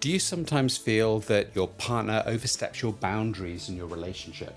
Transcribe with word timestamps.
Do 0.00 0.08
you 0.08 0.18
sometimes 0.18 0.78
feel 0.78 1.18
that 1.20 1.54
your 1.54 1.68
partner 1.68 2.22
oversteps 2.24 2.80
your 2.80 2.94
boundaries 2.94 3.68
in 3.68 3.76
your 3.76 3.86
relationship? 3.86 4.56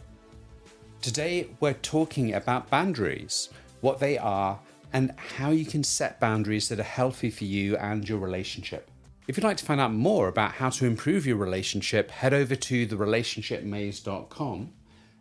Today, 1.01 1.49
we're 1.59 1.73
talking 1.73 2.33
about 2.33 2.69
boundaries, 2.69 3.49
what 3.81 3.99
they 3.99 4.17
are, 4.17 4.57
and 4.93 5.13
how 5.17 5.49
you 5.49 5.65
can 5.65 5.83
set 5.83 6.21
boundaries 6.21 6.69
that 6.69 6.79
are 6.79 6.83
healthy 6.83 7.29
for 7.29 7.43
you 7.43 7.75
and 7.75 8.07
your 8.07 8.19
relationship. 8.19 8.89
If 9.27 9.35
you'd 9.35 9.43
like 9.43 9.57
to 9.57 9.65
find 9.65 9.81
out 9.81 9.91
more 9.91 10.29
about 10.29 10.53
how 10.53 10.69
to 10.69 10.85
improve 10.85 11.25
your 11.25 11.35
relationship, 11.35 12.09
head 12.09 12.33
over 12.33 12.55
to 12.55 12.87
therelationshipmaze.com. 12.87 14.71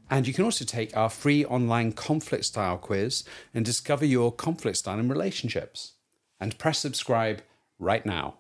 And 0.09 0.27
you 0.29 0.33
can 0.33 0.45
also 0.45 0.65
take 0.65 0.97
our 0.97 1.11
free 1.11 1.45
online 1.47 1.95
conflict 1.95 2.45
style 2.45 2.79
quiz 2.79 3.25
and 3.53 3.65
discover 3.65 4.05
your 4.05 4.31
conflict 4.31 4.77
style 4.77 5.01
in 5.01 5.09
relationships. 5.09 5.95
And 6.39 6.57
press 6.59 6.79
subscribe 6.79 7.43
right 7.81 8.07
now. 8.07 8.37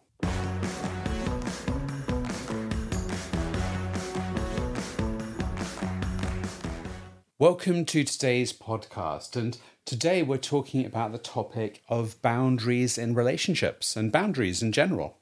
Welcome 7.42 7.86
to 7.86 8.04
today's 8.04 8.52
podcast. 8.52 9.34
And 9.34 9.58
today 9.84 10.22
we're 10.22 10.36
talking 10.36 10.86
about 10.86 11.10
the 11.10 11.18
topic 11.18 11.82
of 11.88 12.22
boundaries 12.22 12.96
in 12.96 13.16
relationships 13.16 13.96
and 13.96 14.12
boundaries 14.12 14.62
in 14.62 14.70
general. 14.70 15.18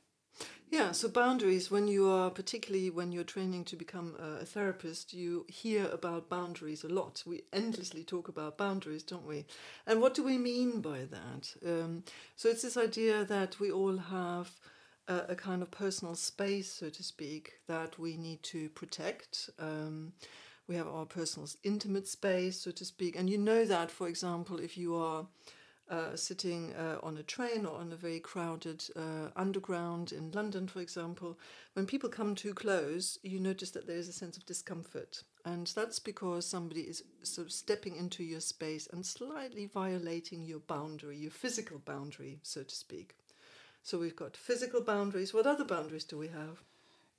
Yeah, 0.69 0.93
so 0.93 1.09
boundaries, 1.09 1.71
when 1.71 1.89
you 1.89 2.11
are, 2.11 2.29
particularly 2.29 2.91
when 2.91 3.11
you're 3.11 3.25
training 3.25 3.65
to 3.65 3.75
become 3.75 4.17
a 4.19 4.45
therapist, 4.45 5.15
you 5.15 5.47
hear 5.49 5.87
about 5.87 6.29
boundaries 6.29 6.85
a 6.85 6.91
lot. 6.91 7.23
We 7.27 7.45
endlessly 7.55 8.05
talk 8.05 8.29
about 8.29 8.59
boundaries, 8.59 9.03
don't 9.03 9.27
we? 9.27 9.47
And 9.87 10.03
what 10.03 10.13
do 10.13 10.23
we 10.23 10.37
mean 10.37 10.83
by 10.83 11.07
that? 11.11 11.55
Um, 11.67 12.05
so 12.37 12.51
it's 12.51 12.61
this 12.61 12.77
idea 12.77 13.25
that 13.25 13.59
we 13.59 13.73
all 13.73 13.97
have 13.97 14.51
a, 15.09 15.23
a, 15.31 15.35
kind 15.35 15.63
of 15.63 15.71
personal 15.71 16.15
space, 16.15 16.71
so 16.71 16.91
to 16.91 17.03
speak, 17.03 17.61
that 17.67 17.99
we 17.99 18.19
need 18.19 18.43
to 18.43 18.69
protect. 18.69 19.49
Um, 19.59 20.13
we 20.71 20.77
have 20.77 20.87
our 20.87 21.05
personal 21.05 21.49
intimate 21.65 22.07
space, 22.07 22.61
so 22.61 22.71
to 22.71 22.85
speak. 22.85 23.19
And 23.19 23.29
you 23.29 23.39
know 23.39 23.65
that, 23.65 23.91
for 23.91 24.07
example, 24.07 24.61
if 24.61 24.79
you 24.79 24.95
are 24.95 25.27
uh, 25.91 26.15
sitting 26.15 26.73
uh, 26.75 26.99
on 27.03 27.17
a 27.17 27.25
train 27.25 27.67
or 27.67 27.77
on 27.77 27.93
a 27.93 27.97
very 27.97 28.21
crowded 28.21 28.85
uh, 28.95 29.31
underground 29.35 30.13
in 30.13 30.31
London, 30.31 30.69
for 30.69 30.81
example, 30.81 31.37
when 31.73 31.87
people 31.87 32.09
come 32.09 32.37
too 32.37 32.55
close, 32.55 33.19
you 33.25 33.41
notice 33.41 33.73
that 33.73 33.89
there 33.89 33.97
is 33.97 34.09
a 34.09 34.13
sense 34.13 34.37
of 34.37 34.47
discomfort. 34.47 35.25
And 35.45 35.67
that's 35.75 35.99
because 35.99 36.47
somebody 36.47 36.83
is 36.83 37.03
sort 37.25 37.49
of 37.49 37.53
stepping 37.53 37.97
into 37.97 38.23
your 38.23 38.39
space 38.39 38.87
and 38.93 39.05
slightly 39.05 39.67
violating 39.67 40.45
your 40.45 40.61
boundary, 40.61 41.17
your 41.17 41.33
physical 41.33 41.81
boundary, 41.81 42.39
so 42.45 42.63
to 42.63 42.75
speak. 42.77 43.17
So 43.83 43.99
we've 43.99 44.15
got 44.15 44.37
physical 44.37 44.83
boundaries. 44.83 45.35
What 45.35 45.49
other 45.49 45.65
boundaries 45.65 46.05
do 46.05 46.17
we 46.17 46.29
have? 46.29 46.63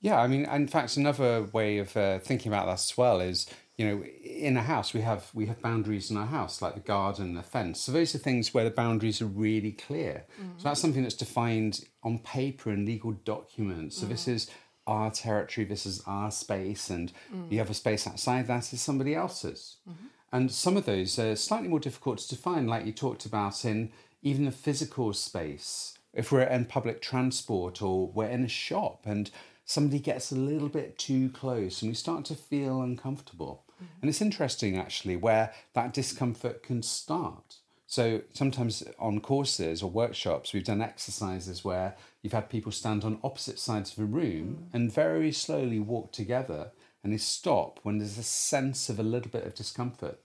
Yeah, 0.02 0.20
I 0.20 0.26
mean, 0.26 0.44
in 0.44 0.66
fact, 0.66 0.96
another 0.96 1.44
way 1.52 1.78
of 1.78 1.96
uh, 1.96 2.18
thinking 2.18 2.52
about 2.52 2.66
that 2.66 2.72
as 2.72 2.98
well 2.98 3.20
is, 3.20 3.46
you 3.78 3.86
know, 3.86 4.04
in 4.04 4.56
a 4.56 4.62
house 4.62 4.92
we 4.92 5.00
have 5.00 5.30
we 5.32 5.46
have 5.46 5.62
boundaries 5.62 6.10
in 6.10 6.16
our 6.16 6.26
house, 6.26 6.60
like 6.60 6.74
the 6.74 6.80
garden, 6.80 7.34
the 7.34 7.42
fence. 7.42 7.80
So 7.80 7.92
those 7.92 8.14
are 8.14 8.18
things 8.18 8.52
where 8.52 8.64
the 8.64 8.70
boundaries 8.70 9.22
are 9.22 9.26
really 9.26 9.72
clear. 9.72 10.24
Mm-hmm. 10.34 10.58
So 10.58 10.64
that's 10.64 10.80
something 10.80 11.02
that's 11.02 11.14
defined 11.14 11.86
on 12.02 12.18
paper 12.18 12.72
in 12.72 12.84
legal 12.84 13.12
documents. 13.12 13.96
So 13.96 14.02
mm-hmm. 14.02 14.12
this 14.12 14.28
is 14.28 14.50
our 14.88 15.12
territory, 15.12 15.64
this 15.64 15.86
is 15.86 16.02
our 16.04 16.32
space, 16.32 16.90
and 16.90 17.12
mm-hmm. 17.32 17.48
the 17.48 17.60
other 17.60 17.74
space 17.74 18.06
outside 18.06 18.48
that 18.48 18.72
is 18.72 18.82
somebody 18.82 19.14
else's. 19.14 19.76
Mm-hmm. 19.88 20.06
And 20.32 20.50
some 20.50 20.76
of 20.76 20.84
those 20.84 21.16
are 21.18 21.36
slightly 21.36 21.68
more 21.68 21.78
difficult 21.78 22.18
to 22.18 22.28
define, 22.28 22.66
like 22.66 22.86
you 22.86 22.92
talked 22.92 23.24
about 23.24 23.64
in 23.64 23.92
even 24.22 24.46
the 24.46 24.50
physical 24.50 25.12
space. 25.12 25.96
If 26.12 26.32
we're 26.32 26.42
in 26.42 26.64
public 26.64 27.00
transport 27.00 27.80
or 27.80 28.08
we're 28.08 28.28
in 28.28 28.44
a 28.44 28.48
shop 28.48 29.02
and 29.04 29.30
somebody 29.72 29.98
gets 29.98 30.30
a 30.30 30.36
little 30.36 30.68
bit 30.68 30.98
too 30.98 31.30
close 31.30 31.80
and 31.80 31.90
we 31.90 31.94
start 31.94 32.24
to 32.26 32.34
feel 32.34 32.82
uncomfortable. 32.82 33.64
Mm-hmm. 33.74 33.84
And 34.02 34.08
it's 34.10 34.20
interesting 34.20 34.76
actually 34.76 35.16
where 35.16 35.52
that 35.72 35.94
discomfort 35.94 36.62
can 36.62 36.82
start. 36.82 37.56
So 37.86 38.22
sometimes 38.32 38.82
on 38.98 39.20
courses 39.20 39.82
or 39.82 39.90
workshops, 39.90 40.52
we've 40.52 40.64
done 40.64 40.82
exercises 40.82 41.64
where 41.64 41.96
you've 42.22 42.32
had 42.32 42.50
people 42.50 42.72
stand 42.72 43.04
on 43.04 43.18
opposite 43.24 43.58
sides 43.58 43.92
of 43.92 43.98
a 43.98 44.06
room 44.06 44.46
mm. 44.46 44.74
and 44.74 44.92
very 44.92 45.32
slowly 45.32 45.80
walk 45.80 46.12
together 46.12 46.72
and 47.02 47.12
they 47.12 47.18
stop 47.18 47.80
when 47.82 47.98
there's 47.98 48.18
a 48.18 48.22
sense 48.22 48.88
of 48.88 48.98
a 48.98 49.02
little 49.02 49.30
bit 49.30 49.44
of 49.44 49.54
discomfort. 49.54 50.20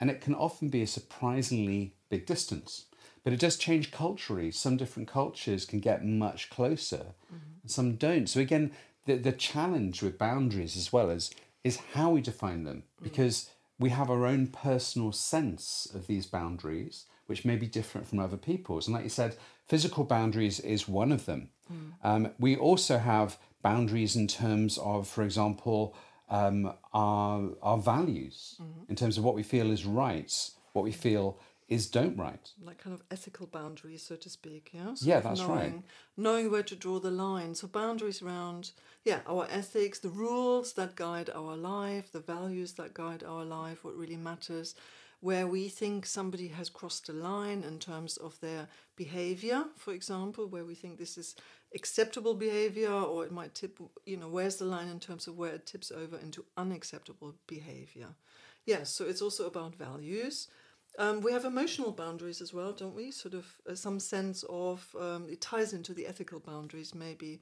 And 0.00 0.10
it 0.10 0.20
can 0.20 0.34
often 0.34 0.68
be 0.68 0.82
a 0.82 0.86
surprisingly 0.86 1.94
big 2.08 2.26
distance. 2.26 2.86
But 3.24 3.32
it 3.32 3.40
does 3.40 3.56
change 3.56 3.90
culturally. 3.90 4.50
Some 4.50 4.76
different 4.76 5.08
cultures 5.08 5.64
can 5.64 5.80
get 5.80 6.04
much 6.04 6.50
closer, 6.50 7.14
mm-hmm. 7.26 7.60
and 7.62 7.70
some 7.70 7.96
don't. 7.96 8.26
So 8.26 8.40
again, 8.40 8.70
the 9.08 9.16
the 9.16 9.32
challenge 9.32 10.02
with 10.02 10.18
boundaries 10.18 10.76
as 10.76 10.92
well 10.92 11.10
as 11.10 11.30
is 11.64 11.78
how 11.94 12.10
we 12.10 12.20
define 12.20 12.62
them, 12.64 12.80
mm. 12.82 13.02
because 13.02 13.50
we 13.78 13.90
have 13.90 14.10
our 14.10 14.26
own 14.26 14.46
personal 14.46 15.12
sense 15.12 15.88
of 15.94 16.06
these 16.06 16.26
boundaries, 16.26 17.06
which 17.26 17.44
may 17.44 17.56
be 17.56 17.66
different 17.66 18.06
from 18.08 18.18
other 18.20 18.36
people's. 18.36 18.86
And 18.86 18.94
like 18.94 19.04
you 19.04 19.10
said, 19.10 19.36
physical 19.66 20.04
boundaries 20.04 20.60
is 20.60 20.88
one 20.88 21.12
of 21.12 21.24
them. 21.24 21.50
Mm. 21.72 21.92
Um, 22.02 22.22
we 22.38 22.56
also 22.56 22.98
have 22.98 23.38
boundaries 23.62 24.16
in 24.16 24.26
terms 24.26 24.78
of, 24.78 25.08
for 25.08 25.22
example, 25.24 25.96
um, 26.30 26.74
our 26.92 27.40
our 27.62 27.78
values, 27.78 28.36
mm-hmm. 28.60 28.90
in 28.90 28.96
terms 28.96 29.18
of 29.18 29.24
what 29.24 29.34
we 29.34 29.42
feel 29.42 29.70
is 29.70 29.84
right, 29.84 30.32
what 30.72 30.84
we 30.84 30.92
feel 30.92 31.38
is 31.68 31.86
don't 31.86 32.16
write. 32.16 32.52
Like 32.62 32.78
kind 32.78 32.94
of 32.94 33.02
ethical 33.10 33.46
boundaries, 33.46 34.02
so 34.02 34.16
to 34.16 34.30
speak, 34.30 34.70
yeah? 34.72 34.94
So 34.94 35.06
yeah, 35.06 35.20
that's 35.20 35.40
knowing, 35.40 35.50
right. 35.50 35.82
Knowing 36.16 36.50
where 36.50 36.62
to 36.62 36.74
draw 36.74 36.98
the 36.98 37.10
line. 37.10 37.54
So 37.54 37.66
boundaries 37.66 38.22
around, 38.22 38.72
yeah, 39.04 39.20
our 39.26 39.46
ethics, 39.50 39.98
the 39.98 40.08
rules 40.08 40.72
that 40.74 40.96
guide 40.96 41.30
our 41.34 41.56
life, 41.56 42.10
the 42.10 42.20
values 42.20 42.72
that 42.74 42.94
guide 42.94 43.22
our 43.22 43.44
life, 43.44 43.84
what 43.84 43.96
really 43.96 44.16
matters, 44.16 44.74
where 45.20 45.46
we 45.46 45.68
think 45.68 46.06
somebody 46.06 46.48
has 46.48 46.70
crossed 46.70 47.08
a 47.08 47.12
line 47.12 47.62
in 47.62 47.78
terms 47.78 48.16
of 48.16 48.40
their 48.40 48.68
behavior, 48.96 49.64
for 49.76 49.92
example, 49.92 50.46
where 50.46 50.64
we 50.64 50.74
think 50.74 50.96
this 50.96 51.18
is 51.18 51.34
acceptable 51.74 52.34
behavior 52.34 52.92
or 52.92 53.24
it 53.24 53.32
might 53.32 53.54
tip, 53.54 53.78
you 54.06 54.16
know, 54.16 54.28
where's 54.28 54.56
the 54.56 54.64
line 54.64 54.88
in 54.88 55.00
terms 55.00 55.26
of 55.26 55.36
where 55.36 55.54
it 55.54 55.66
tips 55.66 55.90
over 55.90 56.16
into 56.16 56.44
unacceptable 56.56 57.34
behavior. 57.46 58.08
Yes, 58.64 58.90
so 58.90 59.04
it's 59.04 59.22
also 59.22 59.46
about 59.46 59.74
values 59.74 60.48
um, 60.98 61.20
we 61.20 61.32
have 61.32 61.44
emotional 61.44 61.92
boundaries 61.92 62.40
as 62.42 62.52
well, 62.52 62.72
don't 62.72 62.94
we? 62.94 63.10
Sort 63.12 63.34
of 63.34 63.46
uh, 63.70 63.74
some 63.74 64.00
sense 64.00 64.44
of, 64.48 64.84
um, 65.00 65.28
it 65.30 65.40
ties 65.40 65.72
into 65.72 65.94
the 65.94 66.06
ethical 66.06 66.40
boundaries 66.40 66.94
maybe, 66.94 67.40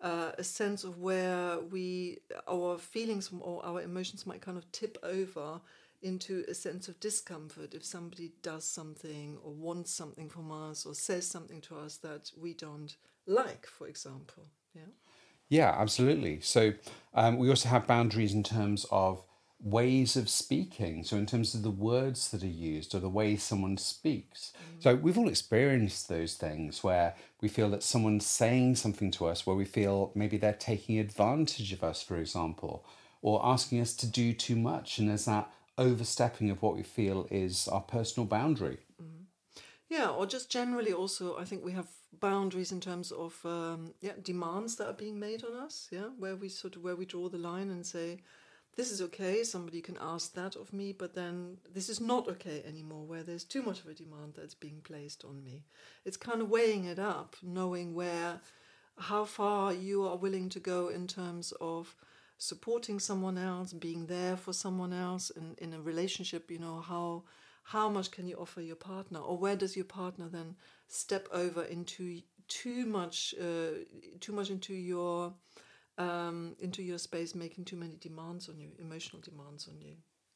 uh, 0.00 0.32
a 0.38 0.44
sense 0.44 0.84
of 0.84 0.98
where 0.98 1.58
we, 1.60 2.18
our 2.48 2.78
feelings 2.78 3.30
or 3.40 3.64
our 3.66 3.82
emotions 3.82 4.26
might 4.26 4.40
kind 4.40 4.56
of 4.56 4.70
tip 4.72 4.96
over 5.02 5.60
into 6.02 6.44
a 6.48 6.54
sense 6.54 6.88
of 6.88 6.98
discomfort 7.00 7.74
if 7.74 7.84
somebody 7.84 8.32
does 8.42 8.64
something 8.64 9.38
or 9.44 9.52
wants 9.52 9.92
something 9.92 10.28
from 10.28 10.50
us 10.50 10.86
or 10.86 10.94
says 10.94 11.26
something 11.26 11.60
to 11.60 11.76
us 11.76 11.96
that 11.98 12.30
we 12.40 12.54
don't 12.54 12.96
like, 13.26 13.66
for 13.66 13.86
example. 13.86 14.44
Yeah. 14.74 14.82
Yeah, 15.48 15.74
absolutely. 15.76 16.40
So 16.40 16.72
um, 17.14 17.36
we 17.36 17.48
also 17.50 17.68
have 17.68 17.86
boundaries 17.86 18.32
in 18.32 18.42
terms 18.42 18.86
of 18.90 19.22
ways 19.62 20.16
of 20.16 20.28
speaking. 20.28 21.04
So, 21.04 21.16
in 21.16 21.26
terms 21.26 21.54
of 21.54 21.62
the 21.62 21.70
words 21.70 22.30
that 22.30 22.42
are 22.42 22.46
used 22.46 22.94
or 22.94 22.98
the 22.98 23.08
way 23.08 23.36
someone 23.36 23.76
speaks. 23.76 24.52
Mm. 24.56 24.82
So, 24.82 24.94
we've 24.96 25.18
all 25.18 25.28
experienced 25.28 26.08
those 26.08 26.34
things 26.34 26.82
where 26.82 27.14
we 27.40 27.48
feel 27.48 27.70
that 27.70 27.82
someone's 27.82 28.26
saying 28.26 28.76
something 28.76 29.10
to 29.12 29.26
us 29.26 29.46
where 29.46 29.56
we 29.56 29.64
feel 29.64 30.12
maybe 30.14 30.36
they're 30.36 30.52
taking 30.52 30.98
advantage 30.98 31.72
of 31.72 31.82
us, 31.82 32.02
for 32.02 32.16
example, 32.16 32.84
or 33.20 33.44
asking 33.44 33.80
us 33.80 33.94
to 33.94 34.06
do 34.06 34.32
too 34.32 34.56
much. 34.56 34.98
And 34.98 35.08
there's 35.08 35.26
that 35.26 35.50
overstepping 35.78 36.50
of 36.50 36.60
what 36.62 36.76
we 36.76 36.82
feel 36.82 37.26
is 37.30 37.68
our 37.68 37.80
personal 37.80 38.26
boundary. 38.26 38.78
Mm. 39.02 39.24
Yeah, 39.88 40.08
or 40.08 40.26
just 40.26 40.50
generally 40.50 40.92
also, 40.92 41.36
I 41.36 41.44
think 41.44 41.64
we 41.64 41.72
have 41.72 41.88
boundaries 42.20 42.72
in 42.72 42.80
terms 42.80 43.10
of 43.10 43.38
um, 43.44 43.94
yeah 44.00 44.12
demands 44.22 44.76
that 44.76 44.86
are 44.86 44.92
being 44.94 45.18
made 45.18 45.44
on 45.44 45.54
us. 45.54 45.88
Yeah, 45.90 46.08
where 46.18 46.36
we 46.36 46.48
sort 46.48 46.76
of 46.76 46.82
where 46.82 46.96
we 46.96 47.04
draw 47.04 47.28
the 47.28 47.38
line 47.38 47.70
and 47.70 47.84
say, 47.84 48.20
this 48.76 48.90
is 48.90 49.02
okay, 49.02 49.44
somebody 49.44 49.80
can 49.80 49.98
ask 50.00 50.34
that 50.34 50.56
of 50.56 50.72
me, 50.72 50.92
but 50.92 51.14
then 51.14 51.58
this 51.72 51.88
is 51.88 52.00
not 52.00 52.28
okay 52.28 52.62
anymore, 52.66 53.04
where 53.04 53.22
there's 53.22 53.44
too 53.44 53.62
much 53.62 53.80
of 53.80 53.88
a 53.88 53.94
demand 53.94 54.34
that's 54.36 54.54
being 54.54 54.80
placed 54.82 55.24
on 55.24 55.44
me. 55.44 55.64
It's 56.04 56.16
kind 56.16 56.40
of 56.40 56.48
weighing 56.48 56.84
it 56.84 56.98
up, 56.98 57.36
knowing 57.42 57.94
where, 57.94 58.40
how 58.96 59.24
far 59.24 59.72
you 59.72 60.06
are 60.06 60.16
willing 60.16 60.48
to 60.50 60.60
go 60.60 60.88
in 60.88 61.06
terms 61.06 61.52
of 61.60 61.94
supporting 62.38 62.98
someone 62.98 63.38
else, 63.38 63.72
being 63.72 64.06
there 64.06 64.36
for 64.36 64.52
someone 64.52 64.92
else 64.92 65.30
in, 65.30 65.54
in 65.58 65.74
a 65.74 65.80
relationship, 65.80 66.50
you 66.50 66.58
know, 66.58 66.80
how 66.80 67.24
how 67.64 67.88
much 67.88 68.10
can 68.10 68.26
you 68.26 68.36
offer 68.36 68.60
your 68.60 68.76
partner 68.76 69.20
or 69.20 69.38
where 69.38 69.54
does 69.54 69.76
your 69.76 69.84
partner 69.84 70.28
then 70.28 70.56
step 70.88 71.28
over 71.32 71.62
into 71.62 72.20
too 72.48 72.84
much 72.86 73.34
uh, 73.40 73.84
too 74.20 74.32
much 74.32 74.50
into 74.50 74.74
your 74.74 75.32
um, 76.02 76.56
into 76.60 76.82
your 76.82 76.98
space, 76.98 77.34
making 77.34 77.64
too 77.64 77.76
many 77.76 77.96
demands 78.00 78.48
on 78.48 78.58
you, 78.58 78.70
emotional 78.78 79.22
demands 79.22 79.68
on 79.68 79.80
you. 79.80 79.94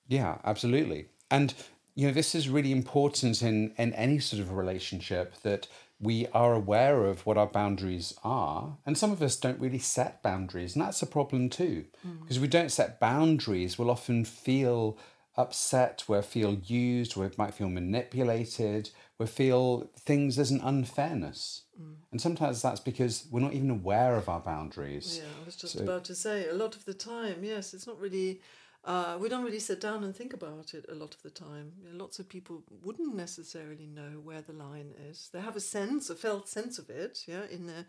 Yeah, 0.09 0.39
absolutely. 0.45 1.07
And 1.31 1.55
you 1.95 2.07
know, 2.07 2.13
this 2.13 2.35
is 2.35 2.49
really 2.49 2.73
important 2.73 3.43
in, 3.43 3.73
in 3.79 3.95
any 3.95 4.19
sort 4.19 4.41
of 4.41 4.53
relationship 4.53 5.35
that 5.43 5.67
we 5.99 6.27
are 6.29 6.53
aware 6.53 7.07
of 7.07 7.25
what 7.25 7.39
our 7.39 7.47
boundaries 7.47 8.13
are. 8.23 8.77
And 8.85 8.99
some 8.99 9.13
of 9.13 9.23
us 9.23 9.35
don't 9.37 9.59
really 9.59 9.79
set 9.79 10.23
boundaries, 10.23 10.77
and 10.77 10.85
that's 10.85 11.01
a 11.01 11.07
problem 11.07 11.49
too. 11.49 11.87
Because 12.21 12.37
if 12.37 12.43
we 12.43 12.49
don't 12.49 12.71
set 12.71 13.01
boundaries, 13.01 13.79
we'll 13.79 13.91
often 13.91 14.27
feel 14.27 14.99
upset, 15.37 16.05
we'll 16.09 16.23
feel 16.23 16.55
used, 16.55 17.17
we 17.17 17.29
might 17.37 17.55
feel 17.55 17.69
manipulated, 17.69 18.91
we 19.19 19.27
feel 19.27 19.91
things 19.99 20.39
as 20.39 20.51
an 20.51 20.61
unfairness. 20.63 21.63
And 22.11 22.21
sometimes 22.21 22.63
that's 22.63 22.81
because 22.81 23.27
we're 23.31 23.41
not 23.41 23.53
even 23.53 23.69
aware 23.69 24.17
of 24.17 24.29
our 24.29 24.41
boundaries. 24.41 25.21
Yeah, 25.23 25.29
I 25.43 25.45
was 25.45 25.57
just 25.57 25.79
about 25.79 26.05
to 26.05 26.15
say, 26.15 26.49
a 26.49 26.55
lot 26.55 26.75
of 26.75 26.85
the 26.87 26.95
time, 26.95 27.45
yes, 27.45 27.75
it's 27.75 27.87
not 27.87 28.01
really, 28.01 28.41
uh, 28.85 29.19
we 29.21 29.29
don't 29.29 29.45
really 29.45 29.59
sit 29.59 29.81
down 29.81 30.03
and 30.03 30.17
think 30.17 30.33
about 30.33 30.73
it 30.73 30.87
a 30.89 30.95
lot 30.95 31.15
of 31.15 31.23
the 31.23 31.31
time. 31.31 31.73
You 31.79 31.91
know, 31.91 31.99
lots 32.05 32.19
of 32.19 32.29
people 32.29 32.63
wouldn't 32.83 33.15
necessarily 33.15 33.87
know 33.87 34.21
where 34.25 34.41
the 34.41 34.55
line 34.55 34.95
is. 35.11 35.29
They 35.33 35.41
have 35.41 35.57
a 35.57 35.61
sense, 35.61 36.09
a 36.09 36.15
felt 36.15 36.49
sense 36.49 36.79
of 36.79 36.89
it, 36.89 37.25
yeah, 37.27 37.43
in 37.51 37.69
a, 37.69 37.85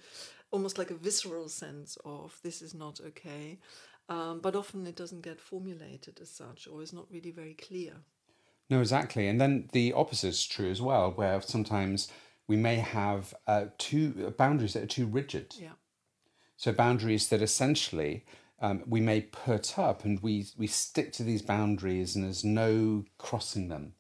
almost 0.52 0.78
like 0.78 0.92
a 0.92 0.96
visceral 0.96 1.48
sense 1.48 1.98
of 2.04 2.38
this 2.44 2.62
is 2.62 2.74
not 2.74 3.00
okay. 3.00 3.60
Um, 4.10 4.40
but 4.40 4.56
often 4.56 4.88
it 4.88 4.96
doesn't 4.96 5.22
get 5.22 5.42
formulated 5.42 6.20
as 6.22 6.30
such 6.30 6.68
or 6.68 6.82
is 6.82 6.94
not 6.94 7.06
really 7.12 7.32
very 7.32 7.54
clear. 7.54 7.94
No, 8.70 8.80
exactly. 8.80 9.28
And 9.28 9.40
then 9.40 9.70
the 9.74 9.94
opposite 9.94 10.30
is 10.30 10.46
true 10.46 10.70
as 10.70 10.82
well, 10.82 11.12
where 11.12 11.42
sometimes 11.42 12.12
we 12.48 12.56
may 12.56 12.76
have 12.76 13.34
uh, 13.48 13.66
two 13.78 14.34
boundaries 14.38 14.74
that 14.74 14.84
are 14.84 14.88
too 14.88 15.06
rigid. 15.06 15.56
Yeah. 15.60 15.76
So 16.56 16.72
boundaries 16.72 17.30
that 17.30 17.42
essentially 17.42 18.26
um, 18.62 18.84
we 18.88 19.02
may 19.02 19.22
put 19.22 19.78
up 19.78 20.06
and 20.06 20.20
we, 20.22 20.48
we 20.58 20.68
stick 20.68 21.12
to 21.14 21.24
these 21.24 21.42
boundaries 21.42 22.16
and 22.16 22.26
there's 22.26 22.44
no 22.44 23.06
crossing 23.18 23.70
them. 23.70 23.94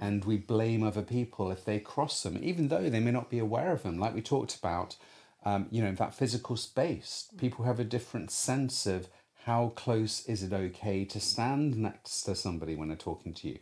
And 0.00 0.24
we 0.24 0.36
blame 0.36 0.82
other 0.82 1.02
people 1.02 1.52
if 1.52 1.64
they 1.64 1.78
cross 1.78 2.24
them, 2.24 2.40
even 2.42 2.68
though 2.68 2.90
they 2.90 2.98
may 2.98 3.12
not 3.12 3.30
be 3.30 3.38
aware 3.38 3.70
of 3.70 3.84
them. 3.84 4.00
Like 4.00 4.14
we 4.14 4.22
talked 4.22 4.56
about, 4.56 4.96
um, 5.44 5.68
you 5.70 5.80
know, 5.80 5.92
that 5.92 6.12
physical 6.12 6.56
space. 6.56 7.28
People 7.38 7.64
have 7.66 7.78
a 7.78 7.84
different 7.84 8.32
sense 8.32 8.84
of 8.86 9.08
how 9.44 9.72
close 9.74 10.26
is 10.26 10.42
it 10.42 10.52
okay 10.52 11.04
to 11.06 11.20
stand 11.20 11.76
next 11.76 12.22
to 12.22 12.34
somebody 12.34 12.74
when 12.76 12.88
they're 12.88 12.96
talking 12.96 13.32
to 13.34 13.48
you. 13.48 13.58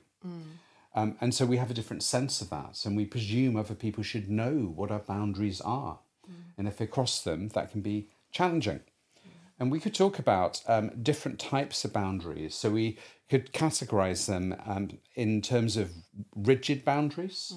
Um, 0.94 1.16
and 1.20 1.32
so 1.34 1.46
we 1.46 1.58
have 1.58 1.70
a 1.70 1.75
different 1.75 2.02
sense 2.02 2.40
of 2.40 2.50
that. 2.50 2.84
And 2.84 2.96
we 2.96 3.04
presume 3.06 3.56
other 3.56 3.75
people 3.75 4.02
should 4.02 4.28
know 4.28 4.72
what 4.75 4.90
our 4.90 4.98
boundaries 4.98 5.60
are. 5.60 6.00
And 6.58 6.66
if 6.69 6.76
they 6.76 6.86
cross 6.86 7.22
them, 7.22 7.48
that 7.50 7.70
can 7.70 7.80
be 7.82 8.08
challenging. 8.32 8.80
And 9.60 9.70
we 9.72 9.80
could 9.80 9.94
talk 9.94 10.19
about 10.19 10.62
um, 10.69 10.90
different 11.02 11.38
types 11.38 11.84
of 11.84 11.92
boundaries. 11.92 12.54
So 12.54 12.70
we 12.70 12.98
could 13.28 13.52
categorize 13.52 14.26
them 14.26 14.56
um, 14.66 14.98
in 15.14 15.42
terms 15.42 15.76
of 15.76 15.90
rigid 16.34 16.84
boundaries, 16.84 17.52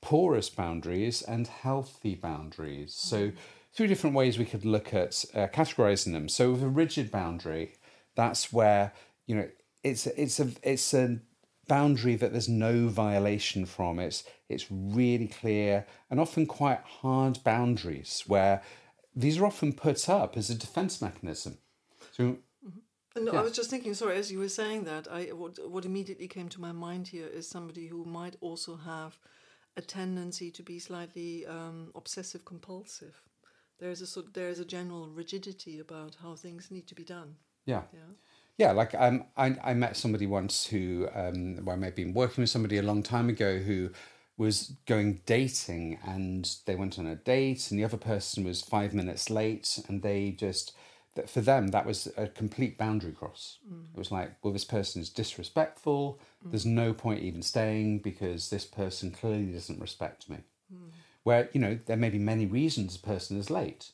porous 0.00 0.48
boundaries, 0.50 1.22
and 1.22 1.46
healthy 1.46 2.14
boundaries. 2.14 2.94
So, 2.94 3.32
three 3.72 3.86
different 3.86 4.16
ways 4.16 4.38
we 4.38 4.44
could 4.44 4.64
look 4.64 4.92
at 4.94 5.24
uh, 5.34 5.46
categorizing 5.48 6.12
them. 6.12 6.28
So, 6.28 6.52
with 6.52 6.62
a 6.62 6.68
rigid 6.68 7.10
boundary, 7.10 7.74
that's 8.14 8.52
where 8.52 8.92
you 9.26 9.36
know 9.36 9.48
it's 9.82 10.06
it's 10.06 10.40
a 10.40 10.48
it's 10.62 10.94
a 10.94 11.20
boundary 11.68 12.16
that 12.16 12.32
there's 12.32 12.48
no 12.48 12.88
violation 12.88 13.64
from. 13.66 13.98
It's 13.98 14.24
it's 14.48 14.66
really 14.70 15.28
clear 15.28 15.86
and 16.10 16.18
often 16.18 16.46
quite 16.46 16.80
hard 17.00 17.42
boundaries 17.44 18.24
where 18.26 18.62
these 19.14 19.38
are 19.38 19.46
often 19.46 19.72
put 19.72 20.08
up 20.08 20.36
as 20.36 20.50
a 20.50 20.54
defense 20.54 21.00
mechanism. 21.00 21.58
So 22.12 22.38
And 23.16 23.28
I 23.28 23.42
was 23.42 23.52
just 23.52 23.70
thinking, 23.70 23.94
sorry, 23.94 24.16
as 24.16 24.30
you 24.30 24.38
were 24.38 24.48
saying 24.48 24.84
that, 24.84 25.08
I 25.10 25.26
what 25.26 25.58
what 25.70 25.84
immediately 25.84 26.28
came 26.28 26.48
to 26.50 26.60
my 26.60 26.72
mind 26.72 27.08
here 27.08 27.26
is 27.26 27.48
somebody 27.48 27.86
who 27.86 28.04
might 28.04 28.36
also 28.40 28.76
have 28.76 29.18
a 29.76 29.82
tendency 29.82 30.50
to 30.50 30.62
be 30.62 30.78
slightly 30.78 31.46
um, 31.46 31.92
obsessive 31.94 32.44
compulsive. 32.44 33.22
There 33.80 33.90
is 33.90 34.02
a 34.02 34.06
sort, 34.06 34.34
there 34.34 34.48
is 34.48 34.60
a 34.60 34.64
general 34.64 35.08
rigidity 35.08 35.80
about 35.80 36.16
how 36.22 36.36
things 36.36 36.70
need 36.70 36.86
to 36.88 36.94
be 36.94 37.04
done. 37.04 37.36
yeah. 37.66 37.82
Yeah. 37.92 38.00
Yeah, 38.58 38.72
like 38.72 38.94
um, 38.94 39.24
I, 39.38 39.56
I 39.64 39.72
met 39.72 39.96
somebody 39.96 40.26
once 40.26 40.66
who, 40.66 41.08
um, 41.14 41.64
well, 41.64 41.74
I 41.74 41.78
may 41.78 41.86
have 41.86 41.96
been 41.96 42.12
working 42.12 42.42
with 42.42 42.50
somebody 42.50 42.76
a 42.76 42.82
long 42.82 43.02
time 43.02 43.30
ago 43.30 43.56
who 43.56 43.88
was 44.36 44.74
going 44.84 45.22
dating 45.24 45.98
and 46.04 46.56
they 46.66 46.74
went 46.74 46.98
on 46.98 47.06
a 47.06 47.16
date 47.16 47.70
and 47.70 47.80
the 47.80 47.84
other 47.84 47.96
person 47.96 48.44
was 48.44 48.60
five 48.60 48.92
minutes 48.92 49.30
late 49.30 49.78
and 49.88 50.02
they 50.02 50.32
just, 50.32 50.74
that 51.14 51.30
for 51.30 51.40
them, 51.40 51.68
that 51.68 51.86
was 51.86 52.06
a 52.18 52.26
complete 52.28 52.76
boundary 52.76 53.12
cross. 53.12 53.60
It 53.94 53.98
was 53.98 54.12
like, 54.12 54.32
well, 54.42 54.52
this 54.52 54.64
person 54.66 55.00
is 55.00 55.08
disrespectful. 55.08 56.20
There's 56.50 56.66
no 56.66 56.92
point 56.92 57.22
even 57.22 57.42
staying 57.42 58.00
because 58.00 58.50
this 58.50 58.66
person 58.66 59.10
clearly 59.10 59.52
doesn't 59.52 59.80
respect 59.80 60.28
me. 60.28 60.38
Where, 61.24 61.48
you 61.52 61.60
know, 61.60 61.78
there 61.86 61.96
may 61.96 62.10
be 62.10 62.18
many 62.18 62.46
reasons 62.46 62.96
a 62.96 63.00
person 63.00 63.36
is 63.38 63.50
late. 63.50 63.92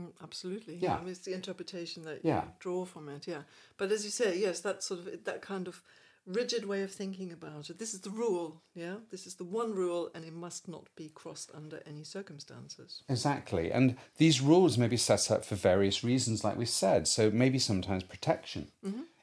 Mm, 0.00 0.12
absolutely. 0.22 0.76
Yeah. 0.76 0.96
I 0.96 1.00
mean, 1.00 1.10
it's 1.10 1.20
the 1.20 1.34
interpretation 1.34 2.02
that 2.04 2.20
Yeah. 2.24 2.44
you 2.44 2.50
draw 2.60 2.84
from 2.86 3.08
it. 3.08 3.26
Yeah. 3.26 3.42
But 3.76 3.92
as 3.92 4.04
you 4.04 4.10
say, 4.10 4.38
yes, 4.38 4.60
that 4.60 4.82
sort 4.82 5.00
of 5.00 5.24
that 5.24 5.42
kind 5.42 5.68
of 5.68 5.82
rigid 6.24 6.64
way 6.64 6.82
of 6.82 6.92
thinking 6.92 7.32
about 7.32 7.68
it. 7.68 7.78
This 7.78 7.92
is 7.94 8.00
the 8.02 8.10
rule. 8.10 8.62
Yeah. 8.74 8.96
This 9.10 9.26
is 9.26 9.34
the 9.34 9.44
one 9.44 9.74
rule, 9.74 10.08
and 10.14 10.24
it 10.24 10.32
must 10.32 10.68
not 10.68 10.86
be 10.96 11.08
crossed 11.08 11.50
under 11.52 11.82
any 11.84 12.04
circumstances. 12.04 13.02
Exactly. 13.08 13.70
And 13.72 13.96
these 14.18 14.40
rules 14.40 14.78
may 14.78 14.88
be 14.88 14.96
set 14.96 15.30
up 15.30 15.44
for 15.44 15.56
various 15.56 16.02
reasons, 16.04 16.44
like 16.44 16.56
we 16.56 16.64
said. 16.64 17.06
So 17.08 17.30
maybe 17.30 17.58
sometimes 17.58 18.04
protection. 18.04 18.70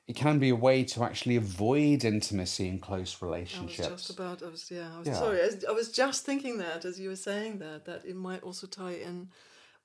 It 0.10 0.16
can 0.16 0.40
be 0.40 0.50
a 0.50 0.56
way 0.56 0.84
to 0.86 1.04
actually 1.04 1.36
avoid 1.36 2.04
intimacy 2.04 2.68
in 2.68 2.80
close 2.80 3.22
relationships. 3.22 3.88
I 3.88 3.92
was 3.92 4.02
just 4.02 4.10
about. 4.10 4.42
I 4.42 4.48
was. 4.48 4.72
Yeah. 4.72 4.90
I 4.96 4.98
was 4.98 5.08
Yeah. 5.08 5.14
sorry. 5.14 5.40
I 5.40 5.46
was, 5.46 5.66
I 5.66 5.72
was 5.72 5.92
just 5.92 6.26
thinking 6.26 6.58
that 6.58 6.84
as 6.84 7.00
you 7.00 7.10
were 7.10 7.16
saying 7.16 7.60
that 7.60 7.86
that 7.86 8.06
it 8.06 8.16
might 8.16 8.42
also 8.42 8.66
tie 8.66 8.96
in 8.96 9.30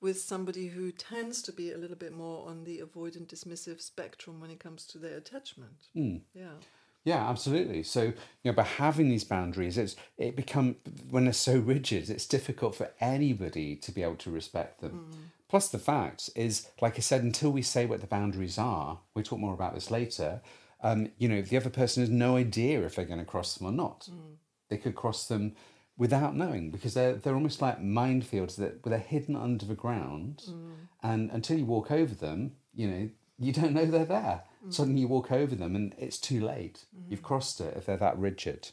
with 0.01 0.19
somebody 0.19 0.69
who 0.69 0.91
tends 0.91 1.43
to 1.43 1.51
be 1.51 1.71
a 1.71 1.77
little 1.77 1.95
bit 1.95 2.11
more 2.11 2.49
on 2.49 2.63
the 2.63 2.79
avoidant 2.79 3.27
dismissive 3.27 3.79
spectrum 3.81 4.39
when 4.39 4.49
it 4.49 4.59
comes 4.59 4.87
to 4.87 4.97
their 4.97 5.15
attachment. 5.15 5.77
Hmm. 5.93 6.17
Yeah. 6.33 6.57
Yeah, 7.03 7.29
absolutely. 7.29 7.83
So 7.83 8.01
you 8.01 8.13
know, 8.45 8.53
by 8.53 8.63
having 8.63 9.09
these 9.09 9.23
boundaries, 9.23 9.77
it's 9.77 9.95
it 10.17 10.35
become 10.35 10.77
when 11.11 11.25
they're 11.25 11.33
so 11.33 11.59
rigid, 11.59 12.09
it's 12.09 12.25
difficult 12.25 12.73
for 12.73 12.89
anybody 12.99 13.75
to 13.75 13.91
be 13.91 14.01
able 14.01 14.15
to 14.15 14.31
respect 14.31 14.81
them. 14.81 15.29
Plus, 15.47 15.69
the 15.69 15.79
fact 15.79 16.29
is, 16.35 16.67
like 16.81 16.97
I 16.97 17.01
said, 17.01 17.23
until 17.23 17.51
we 17.51 17.61
say 17.61 17.85
what 17.85 18.01
the 18.01 18.07
boundaries 18.07 18.57
are, 18.57 18.99
we'll 19.13 19.23
talk 19.23 19.39
more 19.39 19.53
about 19.53 19.75
this 19.75 19.91
later. 19.91 20.41
Um, 20.81 21.09
you 21.17 21.27
know, 21.27 21.41
the 21.41 21.57
other 21.57 21.69
person 21.69 22.01
has 22.01 22.09
no 22.09 22.35
idea 22.35 22.81
if 22.83 22.95
they're 22.95 23.05
going 23.05 23.19
to 23.19 23.25
cross 23.25 23.55
them 23.55 23.67
or 23.67 23.71
not. 23.71 24.09
Mm. 24.11 24.35
They 24.69 24.77
could 24.77 24.95
cross 24.95 25.27
them 25.27 25.55
without 25.97 26.35
knowing 26.35 26.71
because 26.71 26.93
they're 26.93 27.13
they're 27.13 27.35
almost 27.35 27.61
like 27.61 27.79
minefields 27.79 28.55
that 28.57 28.83
they're 28.83 28.97
hidden 28.97 29.35
under 29.35 29.65
the 29.65 29.75
ground, 29.75 30.43
mm. 30.49 30.73
and 31.03 31.31
until 31.31 31.57
you 31.57 31.65
walk 31.65 31.91
over 31.91 32.13
them, 32.13 32.53
you 32.73 32.87
know, 32.87 33.09
you 33.37 33.53
don't 33.53 33.73
know 33.73 33.85
they're 33.85 34.05
there. 34.05 34.43
Mm. 34.65 34.73
Suddenly 34.73 35.01
you 35.01 35.07
walk 35.07 35.31
over 35.31 35.55
them 35.55 35.75
and 35.75 35.93
it's 35.97 36.17
too 36.17 36.41
late. 36.41 36.85
You've 37.07 37.23
crossed 37.23 37.61
it 37.61 37.77
if 37.77 37.85
they're 37.85 37.97
that 37.97 38.17
rigid. 38.17 38.71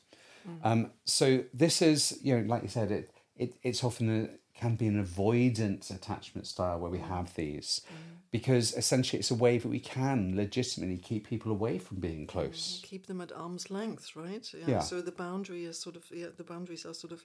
Um, 0.65 0.91
so 1.05 1.45
this 1.55 1.83
is, 1.83 2.19
you 2.23 2.37
know, 2.37 2.47
like 2.47 2.63
you 2.63 2.69
said, 2.69 2.91
it, 2.91 3.11
it 3.37 3.55
it's 3.63 3.85
often 3.85 4.11
a, 4.11 4.29
can 4.55 4.77
be 4.77 4.87
an 4.87 5.03
avoidant 5.03 5.95
attachment 5.95 6.47
style 6.47 6.79
where 6.79 6.91
we 6.91 6.99
mm. 6.99 7.09
have 7.09 7.35
these, 7.35 7.81
mm. 7.89 8.17
because 8.31 8.75
essentially 8.75 9.19
it's 9.19 9.31
a 9.31 9.35
way 9.35 9.59
that 9.59 9.69
we 9.69 9.81
can 9.81 10.37
legitimately 10.37 10.99
keep 10.99 11.27
people 11.27 11.51
away 11.51 11.79
from 11.79 11.99
being 11.99 12.27
close. 12.27 12.81
keep 12.83 13.07
them 13.07 13.21
at 13.21 13.33
arm's 13.33 13.71
length, 13.71 14.15
right? 14.15 14.53
Yeah. 14.53 14.65
Yeah. 14.67 14.81
So 14.81 15.01
the 15.01 15.13
boundary 15.13 15.65
is 15.65 15.79
sort 15.79 15.97
of 15.97 16.05
yeah, 16.13 16.27
the 16.37 16.45
boundaries 16.45 16.85
are 16.85 16.95
sort 16.95 17.13
of 17.13 17.25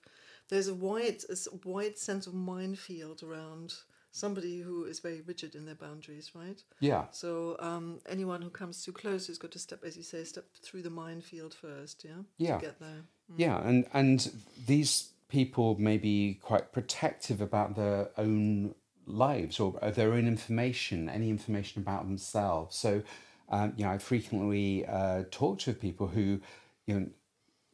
there's 0.50 0.68
a 0.68 0.74
wide 0.74 1.22
a 1.30 1.68
wide 1.68 1.98
sense 1.98 2.28
of 2.28 2.34
minefield 2.34 3.24
around 3.24 3.74
somebody 4.12 4.60
who 4.60 4.86
is 4.86 5.00
very 5.00 5.22
rigid 5.22 5.54
in 5.54 5.66
their 5.66 5.76
boundaries, 5.76 6.32
right? 6.34 6.64
Yeah, 6.80 7.06
So 7.12 7.56
um, 7.60 8.00
anyone 8.10 8.42
who 8.42 8.50
comes 8.50 8.84
too 8.84 8.92
close 8.92 9.28
has 9.28 9.38
got 9.38 9.52
to 9.52 9.60
step, 9.60 9.84
as 9.86 9.96
you 9.96 10.04
say, 10.04 10.24
step 10.24 10.46
through 10.64 10.82
the 10.82 10.90
minefield 10.90 11.54
first, 11.54 12.04
yeah, 12.04 12.24
Yeah. 12.38 12.58
to 12.58 12.66
get 12.66 12.80
there. 12.80 13.04
Mm. 13.32 13.36
yeah, 13.38 13.68
and 13.68 13.86
and 13.94 14.32
these 14.66 15.10
people 15.30 15.78
may 15.80 15.98
be 15.98 16.40
quite 16.42 16.72
protective 16.72 17.42
about 17.42 17.76
their 17.76 18.10
own 18.18 18.74
lives 19.06 19.60
or 19.60 19.80
their 19.92 20.14
own 20.14 20.28
information, 20.28 21.10
any 21.10 21.30
information 21.30 21.82
about 21.82 22.06
themselves. 22.06 22.76
So, 22.76 23.04
um, 23.50 23.74
you 23.78 23.86
know, 23.86 23.92
I 23.92 23.98
frequently 23.98 24.86
uh, 24.86 25.24
talk 25.32 25.60
to 25.60 25.74
people 25.74 26.08
who, 26.08 26.42
you 26.86 27.00
know, 27.00 27.08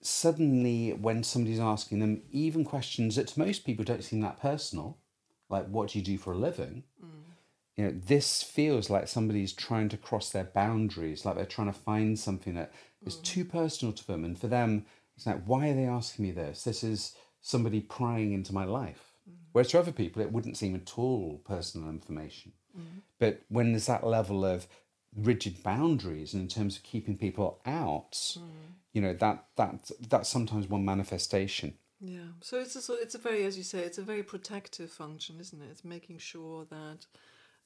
suddenly 0.01 0.91
when 0.91 1.23
somebody's 1.23 1.59
asking 1.59 1.99
them 1.99 2.21
even 2.31 2.65
questions 2.65 3.15
that 3.15 3.27
to 3.29 3.39
most 3.39 3.65
people 3.65 3.85
don't 3.85 4.03
seem 4.03 4.21
that 4.21 4.41
personal, 4.41 4.97
like 5.49 5.67
what 5.67 5.89
do 5.89 5.99
you 5.99 6.05
do 6.05 6.17
for 6.17 6.33
a 6.33 6.37
living? 6.37 6.83
You 7.75 7.85
know, 7.85 7.91
this 8.05 8.43
feels 8.43 8.91
like 8.91 9.07
somebody's 9.07 9.51
trying 9.51 9.89
to 9.89 9.97
cross 9.97 10.29
their 10.29 10.43
boundaries, 10.43 11.25
like 11.25 11.35
they're 11.35 11.45
trying 11.45 11.73
to 11.73 11.79
find 11.79 12.19
something 12.19 12.53
that 12.53 12.71
is 13.05 13.15
too 13.15 13.43
personal 13.45 13.93
to 13.93 14.05
them. 14.05 14.23
And 14.23 14.37
for 14.37 14.47
them, 14.47 14.85
it's 15.15 15.25
like, 15.25 15.43
why 15.45 15.69
are 15.69 15.73
they 15.73 15.85
asking 15.85 16.25
me 16.25 16.31
this? 16.31 16.63
This 16.63 16.83
is 16.83 17.15
somebody 17.43 17.81
prying 17.81 18.33
into 18.33 18.53
my 18.53 18.65
life. 18.65 19.11
Mm-hmm. 19.29 19.37
Whereas 19.51 19.67
to 19.69 19.79
other 19.79 19.91
people, 19.91 20.23
it 20.23 20.31
wouldn't 20.31 20.57
seem 20.57 20.73
at 20.73 20.97
all 20.97 21.41
personal 21.45 21.89
information. 21.89 22.53
Mm-hmm. 22.75 22.99
But 23.19 23.41
when 23.49 23.73
there's 23.73 23.85
that 23.85 24.07
level 24.07 24.43
of 24.43 24.65
rigid 25.15 25.61
boundaries 25.61 26.33
and 26.33 26.41
in 26.41 26.47
terms 26.47 26.77
of 26.77 26.83
keeping 26.83 27.17
people 27.17 27.59
out, 27.67 28.13
mm-hmm. 28.13 28.71
you 28.93 29.01
know 29.01 29.13
that 29.13 29.45
that 29.57 29.91
that's 30.09 30.29
sometimes 30.29 30.67
one 30.67 30.83
manifestation. 30.83 31.75
Yeah. 31.99 32.31
So 32.41 32.59
it's 32.59 32.89
a 32.89 32.93
it's 32.93 33.15
a 33.15 33.19
very, 33.19 33.45
as 33.45 33.57
you 33.57 33.63
say, 33.63 33.79
it's 33.79 33.97
a 33.97 34.03
very 34.03 34.23
protective 34.23 34.89
function, 34.89 35.35
isn't 35.39 35.61
it? 35.61 35.67
It's 35.69 35.85
making 35.85 36.17
sure 36.17 36.65
that 36.69 37.05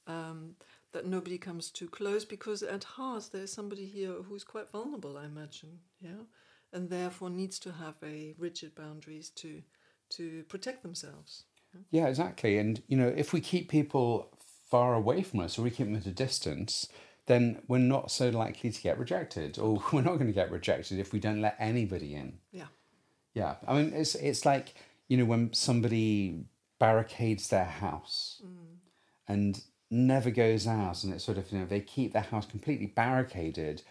um, 0.06 0.56
that 0.92 1.06
nobody 1.06 1.38
comes 1.38 1.70
too 1.70 1.88
close 1.88 2.24
because 2.24 2.62
at 2.62 2.84
heart 2.84 3.30
there's 3.32 3.52
somebody 3.52 3.86
here 3.86 4.14
who's 4.28 4.44
quite 4.44 4.70
vulnerable, 4.70 5.16
I 5.16 5.24
imagine. 5.24 5.78
Yeah, 6.00 6.24
and 6.72 6.90
therefore 6.90 7.30
needs 7.30 7.58
to 7.60 7.72
have 7.72 8.00
very 8.00 8.34
rigid 8.38 8.74
boundaries 8.74 9.30
to 9.30 9.62
to 10.10 10.42
protect 10.44 10.82
themselves. 10.82 11.44
Yeah, 11.90 12.06
exactly. 12.06 12.58
And 12.58 12.82
you 12.88 12.96
know, 12.96 13.08
if 13.08 13.32
we 13.32 13.40
keep 13.40 13.68
people 13.68 14.30
far 14.70 14.94
away 14.94 15.22
from 15.22 15.40
us 15.40 15.58
or 15.58 15.62
we 15.62 15.70
keep 15.70 15.86
them 15.86 15.96
at 15.96 16.06
a 16.06 16.10
distance, 16.10 16.88
then 17.26 17.62
we're 17.68 17.78
not 17.78 18.10
so 18.10 18.30
likely 18.30 18.70
to 18.70 18.82
get 18.82 18.98
rejected, 18.98 19.58
or 19.58 19.82
we're 19.92 20.02
not 20.02 20.14
going 20.14 20.26
to 20.26 20.32
get 20.32 20.50
rejected 20.50 20.98
if 20.98 21.12
we 21.12 21.20
don't 21.20 21.40
let 21.40 21.56
anybody 21.58 22.14
in. 22.14 22.38
Yeah. 22.52 22.66
Yeah, 23.34 23.56
I 23.68 23.74
mean, 23.74 23.92
it's 23.94 24.14
it's 24.16 24.44
like 24.44 24.74
you 25.08 25.16
know 25.16 25.24
when 25.24 25.52
somebody 25.52 26.44
barricades 26.80 27.48
their 27.48 27.64
house 27.64 28.42
mm. 28.44 28.76
and 29.28 29.62
never 29.90 30.30
goes 30.30 30.66
out, 30.66 31.04
and 31.04 31.12
it's 31.12 31.24
sort 31.24 31.38
of 31.38 31.52
you 31.52 31.60
know 31.60 31.66
they 31.66 31.80
keep 31.80 32.12
their 32.12 32.22
house 32.22 32.46
completely 32.46 32.86
barricaded, 32.86 33.82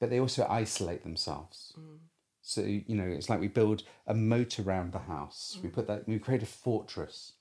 but 0.00 0.08
they 0.08 0.20
also 0.20 0.46
isolate 0.48 1.02
themselves. 1.02 1.74
Mm. 1.78 1.98
So 2.46 2.60
you 2.60 2.94
know, 2.94 3.06
it's 3.06 3.30
like 3.30 3.40
we 3.40 3.48
build 3.48 3.84
a 4.06 4.12
moat 4.14 4.60
around 4.60 4.92
the 4.92 4.98
house. 4.98 5.56
We 5.62 5.70
put 5.70 5.86
that 5.86 6.06
we 6.06 6.18
create 6.18 6.42
a 6.42 6.46
fortress, 6.46 7.32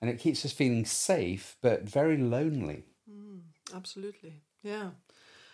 and 0.00 0.08
it 0.08 0.18
keeps 0.18 0.42
us 0.44 0.52
feeling 0.52 0.86
safe 0.86 1.56
but 1.60 1.82
very 1.82 2.16
lonely. 2.16 2.84
Absolutely, 3.74 4.40
yeah. 4.62 4.90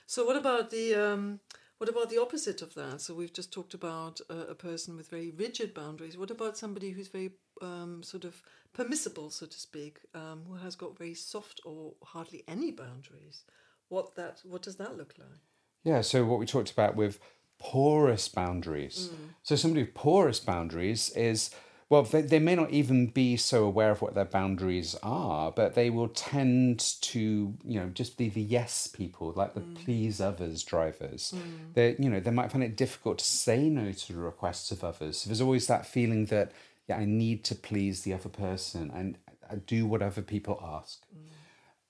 So 0.07 0.25
what 0.25 0.37
about 0.37 0.71
the 0.71 0.95
um, 0.95 1.41
what 1.79 1.91
about 1.91 2.09
the 2.09 2.23
opposite 2.23 2.63
of 2.63 2.75
that? 2.75 3.01
So 3.01 3.15
we've 3.15 3.33
just 3.33 3.53
talked 3.53 3.75
about 3.75 4.21
a, 4.31 4.51
a 4.51 4.55
person 4.55 4.97
with 4.97 5.11
very 5.11 5.33
rigid 5.33 5.75
boundaries. 5.75 6.17
What 6.17 6.31
about 6.31 6.57
somebody 6.57 6.91
who's 6.91 7.09
very 7.09 7.33
um, 7.63 8.01
sort 8.05 8.25
of 8.25 8.41
permissible, 8.73 9.31
so 9.31 9.47
to 9.47 9.59
speak, 9.59 9.99
um, 10.15 10.45
who 10.49 10.55
has 10.55 10.77
got 10.77 10.97
very 10.97 11.15
soft 11.15 11.61
or 11.65 11.95
hardly 12.05 12.45
any 12.47 12.71
boundaries? 12.71 13.43
What 13.89 14.15
that 14.15 14.41
what 14.45 14.63
does 14.63 14.77
that 14.77 14.97
look 14.97 15.15
like? 15.19 15.41
Yeah, 15.83 16.01
so 16.01 16.25
what 16.25 16.39
we 16.39 16.47
talked 16.47 16.71
about 16.71 16.95
with 16.95 17.19
porous 17.59 18.29
boundaries. 18.29 19.11
Mm. 19.13 19.35
So 19.43 19.57
somebody 19.57 19.83
with 19.83 19.95
porous 19.95 20.41
boundaries 20.41 21.11
is 21.11 21.51
well, 21.91 22.03
they, 22.03 22.23
they 22.23 22.39
may 22.39 22.55
not 22.55 22.71
even 22.71 23.09
be 23.09 23.37
so 23.37 23.65
aware 23.65 23.91
of 23.91 24.01
what 24.01 24.15
their 24.15 24.25
boundaries 24.25 24.97
are, 25.03 25.53
but 25.53 25.75
they 25.75 25.91
will 25.91 26.09
tend 26.09 26.81
to, 27.03 27.55
you 27.65 27.81
know, 27.81 27.89
just 27.91 28.17
be 28.17 28.29
the 28.29 28.41
yes 28.41 28.87
people, 28.87 29.33
like 29.37 29.55
the 29.55 29.61
mm. 29.61 29.75
please 29.77 30.21
others 30.21 30.63
drivers. 30.63 31.35
Mm. 31.37 31.75
They, 31.75 31.97
you 31.99 32.09
know, 32.09 32.21
they 32.21 32.31
might 32.31 32.51
find 32.51 32.65
it 32.65 32.77
difficult 32.77 33.19
to 33.19 33.25
say 33.25 33.69
no 33.69 33.93
to 33.93 34.13
the 34.13 34.19
requests 34.19 34.71
of 34.71 34.83
others. 34.83 35.19
So 35.19 35.29
there's 35.29 35.43
always 35.43 35.67
that 35.67 35.87
feeling 35.87 36.27
that, 36.27 36.53
yeah, 36.89 36.97
I 36.97 37.05
need 37.05 37.45
to 37.45 37.55
please 37.55 38.03
the 38.03 38.15
other 38.15 38.31
person 38.31 38.91
and 38.95 39.19
I 39.51 39.57
do 39.57 39.87
what 39.87 40.03
other 40.03 40.23
people 40.23 40.61
ask. 40.65 41.03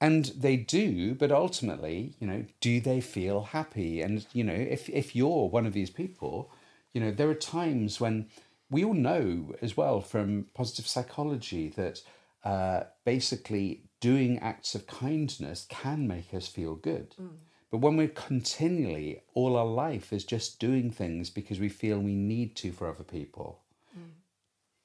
And 0.07 0.25
they 0.37 0.57
do, 0.57 1.15
but 1.15 1.33
ultimately, 1.33 2.15
you 2.21 2.27
know, 2.27 2.45
do 2.61 2.81
they 2.89 3.01
feel 3.01 3.39
happy? 3.59 4.03
And, 4.03 4.27
you 4.33 4.45
know, 4.45 4.53
if, 4.77 4.89
if 4.91 5.17
you're 5.17 5.49
one 5.49 5.67
of 5.67 5.73
these 5.73 5.91
people, 5.91 6.51
you 6.93 7.01
know, 7.01 7.11
there 7.11 7.31
are 7.31 7.35
times 7.35 8.01
when 8.01 8.27
we 8.71 8.85
all 8.85 8.95
know 8.95 9.55
as 9.63 9.77
well 9.77 10.01
from 10.03 10.47
positive 10.55 10.87
psychology 10.87 11.69
that 11.71 12.03
uh, 12.45 12.81
basically 13.05 13.85
doing 14.01 14.39
acts 14.41 14.75
of 14.75 14.87
kindness 14.87 15.67
can 15.71 16.07
make 16.07 16.35
us 16.35 16.49
feel 16.49 16.75
good. 16.75 17.09
But 17.71 17.79
when 17.79 17.97
we're 17.97 18.09
continually, 18.09 19.23
all 19.35 19.57
our 19.57 19.67
life 19.67 20.13
is 20.13 20.25
just 20.25 20.61
doing 20.61 20.91
things 20.91 21.31
because 21.31 21.59
we 21.59 21.69
feel 21.69 21.99
we 21.99 22.15
need 22.15 22.55
to 22.57 22.73
for 22.73 22.89
other 22.89 23.05
people, 23.05 23.63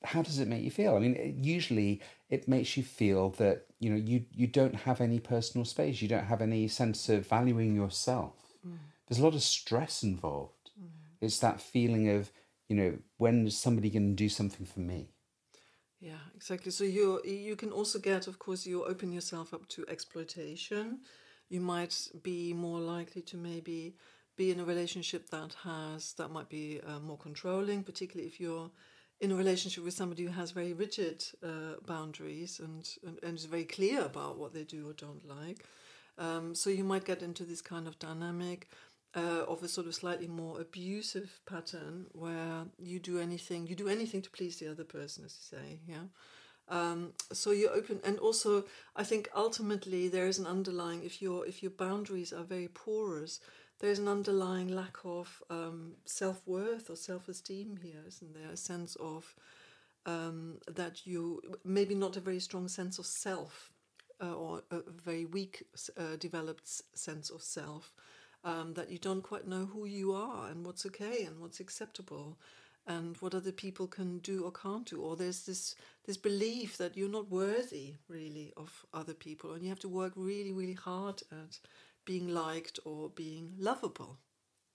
how 0.03 0.21
does 0.21 0.39
it 0.39 0.47
make 0.47 0.63
you 0.63 0.71
feel? 0.71 0.95
I 0.95 0.99
mean, 0.99 1.15
it, 1.15 1.35
usually 1.35 2.01
it 2.29 2.47
makes 2.47 2.77
you 2.77 2.83
feel 2.83 3.31
that 3.31 3.65
you 3.79 3.89
know 3.89 3.95
you 3.97 4.25
you 4.31 4.47
don't 4.47 4.75
have 4.75 5.01
any 5.01 5.19
personal 5.19 5.65
space. 5.65 6.01
You 6.01 6.07
don't 6.07 6.25
have 6.25 6.41
any 6.41 6.67
sense 6.67 7.09
of 7.09 7.27
valuing 7.27 7.75
yourself. 7.75 8.33
There's 9.07 9.19
a 9.19 9.23
lot 9.23 9.33
of 9.33 9.41
stress 9.41 10.03
involved. 10.03 10.71
It's 11.21 11.39
that 11.39 11.59
feeling 11.59 12.09
of 12.09 12.31
you 12.67 12.75
know 12.75 12.97
when 13.17 13.47
is 13.47 13.57
somebody 13.57 13.89
going 13.89 14.15
to 14.15 14.23
do 14.23 14.29
something 14.29 14.65
for 14.65 14.79
me? 14.79 15.09
Yeah, 15.99 16.23
exactly. 16.35 16.71
So 16.71 16.83
you 16.85 17.21
you 17.25 17.55
can 17.55 17.71
also 17.71 17.99
get, 17.99 18.27
of 18.27 18.39
course, 18.39 18.65
you 18.65 18.85
open 18.85 19.11
yourself 19.11 19.53
up 19.53 19.67
to 19.69 19.85
exploitation. 19.89 20.99
You 21.49 21.61
might 21.61 22.09
be 22.23 22.53
more 22.53 22.79
likely 22.79 23.21
to 23.23 23.37
maybe 23.37 23.95
be 24.37 24.51
in 24.51 24.59
a 24.59 24.65
relationship 24.65 25.29
that 25.31 25.55
has 25.63 26.13
that 26.13 26.29
might 26.29 26.47
be 26.47 26.79
uh, 26.87 26.99
more 26.99 27.17
controlling, 27.17 27.83
particularly 27.83 28.27
if 28.27 28.39
you're 28.39 28.71
in 29.21 29.31
a 29.31 29.35
relationship 29.35 29.83
with 29.83 29.93
somebody 29.93 30.23
who 30.23 30.31
has 30.31 30.51
very 30.51 30.73
rigid 30.73 31.23
uh, 31.43 31.75
boundaries 31.85 32.59
and, 32.59 32.89
and 33.05 33.19
and 33.23 33.37
is 33.37 33.45
very 33.45 33.65
clear 33.65 34.01
about 34.01 34.37
what 34.37 34.53
they 34.53 34.63
do 34.63 34.89
or 34.89 34.93
don't 34.93 35.27
like. 35.27 35.65
Um, 36.17 36.55
so 36.55 36.69
you 36.69 36.83
might 36.83 37.05
get 37.05 37.21
into 37.21 37.43
this 37.43 37.61
kind 37.61 37.87
of 37.87 37.97
dynamic 37.97 38.67
uh, 39.15 39.43
of 39.47 39.63
a 39.63 39.67
sort 39.67 39.87
of 39.87 39.95
slightly 39.95 40.27
more 40.27 40.59
abusive 40.59 41.39
pattern 41.45 42.05
where 42.11 42.65
you 42.77 42.99
do 42.99 43.19
anything 43.19 43.67
you 43.67 43.75
do 43.75 43.89
anything 43.89 44.21
to 44.21 44.29
please 44.29 44.57
the 44.57 44.69
other 44.69 44.83
person, 44.83 45.25
as 45.25 45.37
you 45.37 45.57
say, 45.57 45.79
yeah. 45.87 46.07
Um, 46.69 47.13
so 47.33 47.49
you're 47.49 47.73
open, 47.73 47.99
and 48.03 48.19
also 48.19 48.65
I 48.95 49.03
think 49.03 49.29
ultimately 49.35 50.07
there 50.07 50.27
is 50.27 50.37
an 50.37 50.45
underlying 50.45 51.03
if 51.03 51.21
your 51.21 51.45
if 51.47 51.63
your 51.63 51.71
boundaries 51.71 52.31
are 52.31 52.43
very 52.43 52.67
porous, 52.67 53.39
there's 53.79 53.99
an 53.99 54.07
underlying 54.07 54.67
lack 54.67 54.97
of 55.05 55.41
um, 55.49 55.93
self 56.05 56.41
worth 56.45 56.89
or 56.89 56.95
self 56.95 57.27
esteem 57.29 57.79
here, 57.81 58.03
isn't 58.07 58.33
there? 58.33 58.51
A 58.51 58.57
sense 58.57 58.95
of 58.97 59.35
um, 60.05 60.57
that 60.67 61.05
you 61.05 61.41
maybe 61.63 61.95
not 61.95 62.17
a 62.17 62.21
very 62.21 62.39
strong 62.39 62.67
sense 62.67 62.99
of 62.99 63.05
self 63.05 63.71
uh, 64.21 64.33
or 64.33 64.63
a 64.71 64.81
very 64.91 65.25
weak 65.25 65.63
uh, 65.97 66.17
developed 66.19 66.67
sense 66.93 67.29
of 67.29 67.41
self. 67.41 67.93
Um, 68.45 68.73
that 68.75 68.89
you 68.89 68.97
don't 68.97 69.21
quite 69.21 69.47
know 69.49 69.65
who 69.65 69.85
you 69.85 70.13
are 70.13 70.47
and 70.47 70.65
what's 70.65 70.85
okay 70.85 71.25
and 71.25 71.41
what's 71.41 71.59
acceptable 71.59 72.37
and 72.87 73.17
what 73.17 73.35
other 73.35 73.51
people 73.51 73.85
can 73.85 74.19
do 74.19 74.43
or 74.43 74.51
can't 74.51 74.85
do 74.85 75.01
or 75.01 75.17
there's 75.17 75.45
this 75.45 75.75
this 76.05 76.15
belief 76.15 76.77
that 76.77 76.95
you're 76.95 77.09
not 77.09 77.29
worthy 77.29 77.95
really 78.07 78.53
of 78.55 78.85
other 78.93 79.13
people 79.13 79.51
and 79.51 79.63
you 79.63 79.67
have 79.67 79.79
to 79.79 79.89
work 79.89 80.13
really 80.15 80.53
really 80.53 80.73
hard 80.73 81.21
at 81.33 81.59
being 82.09 82.27
liked 82.27 82.79
or 82.85 83.09
being 83.09 83.53
lovable 83.59 84.17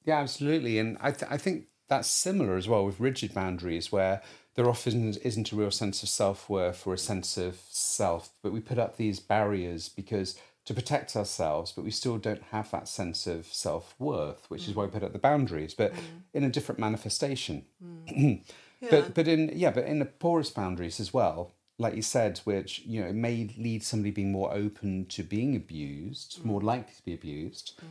Yeah, 0.05 0.21
absolutely. 0.21 0.79
And 0.79 0.97
I, 1.01 1.11
th- 1.11 1.33
I 1.33 1.37
think 1.37 1.67
that's 1.89 2.09
similar 2.09 2.57
as 2.57 2.69
well 2.69 2.87
with 2.87 3.01
rigid 3.01 3.35
boundaries, 3.35 3.91
where 3.91 4.23
there 4.55 4.69
often 4.69 5.15
isn't 5.17 5.51
a 5.51 5.57
real 5.57 5.73
sense 5.73 6.05
of 6.05 6.09
self 6.09 6.49
worth 6.49 6.87
or 6.87 6.95
a 6.95 6.99
sense 6.99 7.37
of 7.37 7.59
self, 7.71 8.31
but 8.41 8.53
we 8.53 8.61
put 8.61 8.79
up 8.79 8.97
these 8.97 9.19
barriers 9.19 9.89
because 9.89 10.39
to 10.67 10.75
protect 10.75 11.17
ourselves, 11.17 11.73
but 11.73 11.85
we 11.85 11.91
still 11.91 12.19
don't 12.19 12.43
have 12.53 12.71
that 12.71 12.87
sense 12.87 13.27
of 13.27 13.47
self 13.47 13.97
worth, 13.99 14.49
which 14.49 14.69
is 14.69 14.77
why 14.77 14.85
we 14.85 14.91
put 14.93 15.03
up 15.03 15.13
the 15.13 15.19
boundaries, 15.19 15.75
but 15.75 15.93
mm. 15.93 15.99
in 16.35 16.45
a 16.45 16.51
different 16.51 16.79
manifestation. 16.79 17.65
Mm. 17.83 18.45
But 18.91 19.15
but 19.15 19.27
in 19.27 19.51
yeah, 19.55 19.71
but 19.71 19.87
in 19.87 19.99
the 19.99 20.05
porous 20.05 20.51
boundaries 20.51 21.01
as 21.01 21.11
well, 21.15 21.54
like 21.79 21.97
you 21.97 22.03
said, 22.03 22.39
which 22.45 22.83
you 22.87 23.01
know 23.01 23.09
it 23.09 23.15
may 23.15 23.51
lead 23.59 23.83
somebody 23.83 24.11
being 24.11 24.33
more 24.33 24.53
open 24.53 25.07
to 25.07 25.23
being 25.23 25.57
abused, 25.57 26.41
mm. 26.41 26.45
more 26.45 26.61
likely 26.61 26.95
to 26.95 27.05
be 27.05 27.15
abused. 27.15 27.81
Mm. 27.81 27.87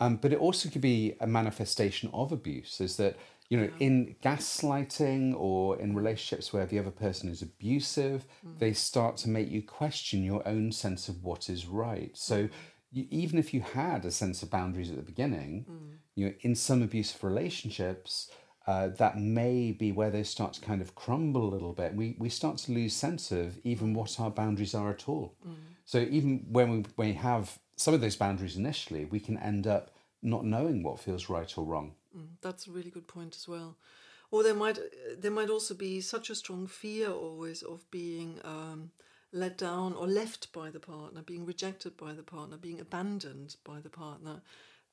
Um, 0.00 0.16
but 0.16 0.32
it 0.32 0.38
also 0.38 0.68
could 0.68 0.80
be 0.80 1.14
a 1.20 1.26
manifestation 1.26 2.10
of 2.12 2.32
abuse. 2.32 2.80
Is 2.80 2.96
that 2.96 3.16
you 3.48 3.58
know 3.58 3.70
in 3.78 4.16
gaslighting 4.22 5.34
or 5.36 5.78
in 5.78 5.94
relationships 5.94 6.52
where 6.52 6.66
the 6.66 6.78
other 6.78 6.90
person 6.90 7.30
is 7.30 7.42
abusive, 7.42 8.24
mm. 8.46 8.58
they 8.58 8.72
start 8.72 9.16
to 9.18 9.28
make 9.28 9.50
you 9.50 9.62
question 9.62 10.24
your 10.24 10.46
own 10.46 10.72
sense 10.72 11.08
of 11.08 11.22
what 11.24 11.48
is 11.48 11.66
right. 11.66 12.10
So. 12.14 12.48
You, 12.90 13.06
even 13.10 13.38
if 13.38 13.52
you 13.52 13.60
had 13.60 14.06
a 14.06 14.10
sense 14.10 14.42
of 14.42 14.48
boundaries 14.48 14.88
at 14.88 14.96
the 14.96 15.02
beginning, 15.02 15.66
you 16.14 16.24
know, 16.24 16.32
in 16.40 16.54
some 16.54 16.82
abusive 16.82 17.22
relationships, 17.22 18.30
uh, 18.68 18.88
that 18.88 19.18
may 19.18 19.72
be 19.72 19.90
where 19.92 20.10
they 20.10 20.22
start 20.22 20.52
to 20.52 20.60
kind 20.60 20.82
of 20.82 20.94
crumble 20.94 21.48
a 21.48 21.52
little 21.54 21.72
bit. 21.72 21.94
We 21.94 22.16
we 22.18 22.28
start 22.28 22.58
to 22.58 22.72
lose 22.72 22.92
sense 22.92 23.32
of 23.32 23.58
even 23.64 23.94
what 23.94 24.20
our 24.20 24.30
boundaries 24.30 24.74
are 24.74 24.90
at 24.90 25.08
all. 25.08 25.34
So 25.86 26.00
even 26.00 26.44
when 26.52 26.68
we, 26.70 26.84
we 26.98 27.12
have 27.14 27.58
some 27.76 27.94
of 27.94 28.02
those 28.02 28.16
boundaries 28.16 28.56
initially, 28.58 29.06
we 29.06 29.20
can 29.20 29.38
end 29.38 29.66
up 29.66 29.90
not 30.22 30.44
knowing 30.44 30.82
what 30.82 31.00
feels 31.00 31.30
right 31.30 31.50
or 31.56 31.64
wrong. 31.64 31.94
Mm, 32.14 32.26
That's 32.42 32.66
a 32.66 32.70
really 32.70 32.90
good 32.90 33.06
point 33.06 33.36
as 33.36 33.48
well. 33.48 33.78
Or 34.30 34.42
there 34.42 34.54
might 34.54 34.78
there 35.16 35.30
might 35.30 35.48
also 35.48 35.74
be 35.74 36.02
such 36.02 36.28
a 36.28 36.34
strong 36.34 36.66
fear 36.66 37.10
always 37.10 37.62
of 37.62 37.90
being 37.90 38.38
um, 38.44 38.90
let 39.32 39.56
down 39.56 39.94
or 39.94 40.06
left 40.06 40.52
by 40.52 40.68
the 40.70 40.80
partner, 40.80 41.22
being 41.22 41.46
rejected 41.46 41.96
by 41.96 42.12
the 42.12 42.22
partner, 42.22 42.58
being 42.58 42.80
abandoned 42.80 43.56
by 43.64 43.80
the 43.80 43.90
partner, 43.90 44.42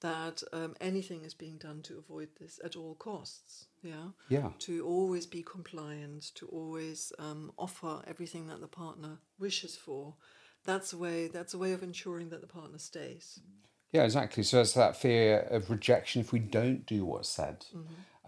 that 0.01 0.43
um, 0.53 0.75
anything 0.81 1.23
is 1.23 1.33
being 1.33 1.57
done 1.57 1.81
to 1.83 1.97
avoid 1.97 2.29
this 2.39 2.59
at 2.63 2.75
all 2.75 2.95
costs. 2.95 3.67
Yeah. 3.81 4.09
Yeah. 4.29 4.49
To 4.59 4.85
always 4.85 5.25
be 5.25 5.43
compliant, 5.43 6.31
to 6.35 6.47
always 6.47 7.13
um, 7.19 7.51
offer 7.57 8.01
everything 8.07 8.47
that 8.47 8.61
the 8.61 8.67
partner 8.67 9.19
wishes 9.39 9.75
for. 9.75 10.15
That's 10.65 10.93
a 10.93 10.97
way. 10.97 11.27
That's 11.27 11.53
a 11.53 11.57
way 11.57 11.73
of 11.73 11.83
ensuring 11.83 12.29
that 12.29 12.41
the 12.41 12.47
partner 12.47 12.79
stays. 12.79 13.39
Yeah, 13.91 14.03
exactly. 14.03 14.43
So 14.43 14.61
it's 14.61 14.73
that 14.73 14.97
fear 14.97 15.47
of 15.51 15.69
rejection 15.69 16.21
if 16.21 16.33
we 16.33 16.39
don't 16.39 16.85
do 16.85 17.05
what's 17.05 17.29
said. 17.29 17.65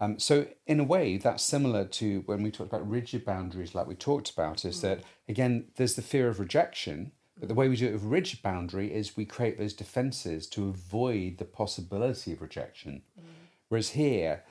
Um, 0.00 0.18
so 0.18 0.46
in 0.66 0.80
a 0.80 0.84
way, 0.84 1.16
that's 1.18 1.42
similar 1.42 1.84
to 1.84 2.22
when 2.26 2.42
we 2.42 2.50
talked 2.50 2.72
about 2.72 2.88
rigid 2.88 3.24
boundaries, 3.24 3.74
like 3.74 3.86
we 3.86 3.94
talked 3.94 4.30
about, 4.30 4.64
is 4.64 4.80
that 4.82 5.02
again, 5.28 5.66
there's 5.76 5.94
the 5.94 6.02
fear 6.02 6.28
of 6.28 6.40
rejection. 6.40 7.12
But 7.38 7.48
the 7.48 7.54
way 7.54 7.68
we 7.68 7.76
do 7.76 7.86
it 7.86 7.92
with 7.92 8.02
rigid 8.02 8.42
boundary 8.42 8.92
is 8.92 9.16
we 9.16 9.24
create 9.24 9.58
those 9.58 9.74
defenses 9.74 10.46
to 10.48 10.68
avoid 10.68 11.38
the 11.38 11.44
possibility 11.44 12.32
of 12.32 12.42
rejection. 12.42 13.02
Mm. 13.18 13.24
Whereas 13.68 13.90
here, 13.90 14.44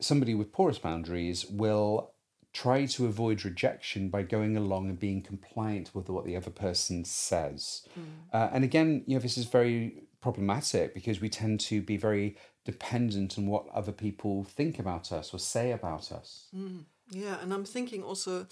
somebody 0.00 0.34
with 0.34 0.52
porous 0.52 0.78
boundaries 0.78 1.46
will 1.46 2.12
try 2.52 2.86
to 2.86 3.06
avoid 3.06 3.44
rejection 3.44 4.08
by 4.08 4.22
going 4.22 4.56
along 4.56 4.88
and 4.88 4.98
being 4.98 5.20
compliant 5.20 5.90
with 5.94 6.08
what 6.08 6.24
the 6.24 6.36
other 6.36 6.50
person 6.50 7.04
says. 7.04 7.86
Mm. 7.98 8.04
Uh, 8.32 8.50
and 8.52 8.64
again, 8.64 9.02
you 9.06 9.16
know, 9.16 9.20
this 9.20 9.36
is 9.36 9.46
very 9.46 10.04
problematic 10.20 10.94
because 10.94 11.20
we 11.20 11.28
tend 11.28 11.60
to 11.60 11.82
be 11.82 11.96
very 11.96 12.36
dependent 12.64 13.36
on 13.36 13.46
what 13.46 13.66
other 13.74 13.92
people 13.92 14.44
think 14.44 14.78
about 14.78 15.12
us 15.12 15.34
or 15.34 15.38
say 15.38 15.72
about 15.72 16.12
us. 16.12 16.46
Mm. 16.56 16.84
Yeah, 17.10 17.36
and 17.42 17.52
I'm 17.52 17.64
thinking 17.64 18.02
also, 18.02 18.46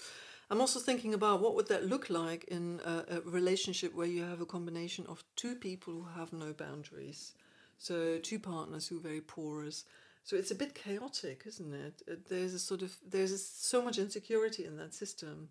I'm 0.53 0.61
also 0.61 0.79
thinking 0.79 1.15
about 1.15 1.41
what 1.41 1.55
would 1.55 1.67
that 1.69 1.87
look 1.87 2.11
like 2.11 2.43
in 2.43 2.79
a, 2.85 3.15
a 3.15 3.21
relationship 3.21 3.95
where 3.95 4.05
you 4.05 4.21
have 4.21 4.39
a 4.39 4.45
combination 4.45 5.03
of 5.07 5.23
two 5.35 5.55
people 5.55 5.95
who 5.95 6.19
have 6.19 6.31
no 6.31 6.53
boundaries, 6.53 7.33
so 7.79 8.19
two 8.19 8.37
partners 8.37 8.87
who 8.87 8.97
are 8.97 9.01
very 9.01 9.19
porous. 9.19 9.83
So 10.23 10.35
it's 10.35 10.51
a 10.51 10.55
bit 10.55 10.75
chaotic, 10.75 11.41
isn't 11.47 11.73
it? 11.73 12.03
Uh, 12.07 12.17
There's 12.29 12.53
a 12.53 12.59
sort 12.59 12.83
of 12.83 12.95
there's 13.03 13.31
a, 13.31 13.39
so 13.39 13.81
much 13.81 13.97
insecurity 13.97 14.63
in 14.63 14.77
that 14.77 14.93
system, 14.93 15.49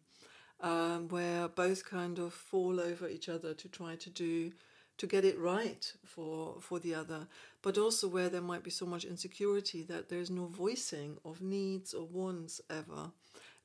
um, 0.61 1.09
where 1.09 1.49
both 1.49 1.85
kind 1.85 2.21
of 2.21 2.33
fall 2.33 2.79
over 2.79 3.09
each 3.09 3.29
other 3.29 3.55
to 3.55 3.69
try 3.69 3.97
to 3.97 4.09
do 4.09 4.53
to 4.99 5.07
get 5.09 5.25
it 5.25 5.37
right 5.37 5.93
for 6.05 6.61
for 6.61 6.79
the 6.79 6.95
other, 6.95 7.27
but 7.61 7.77
also 7.77 8.07
where 8.07 8.29
there 8.29 8.41
might 8.41 8.63
be 8.63 8.71
so 8.71 8.87
much 8.87 9.05
insecurity 9.05 9.83
that 9.83 10.11
there's 10.11 10.31
no 10.31 10.47
voicing 10.47 11.19
of 11.25 11.43
needs 11.43 11.93
or 11.93 12.07
wants 12.07 12.61
ever. 12.71 13.11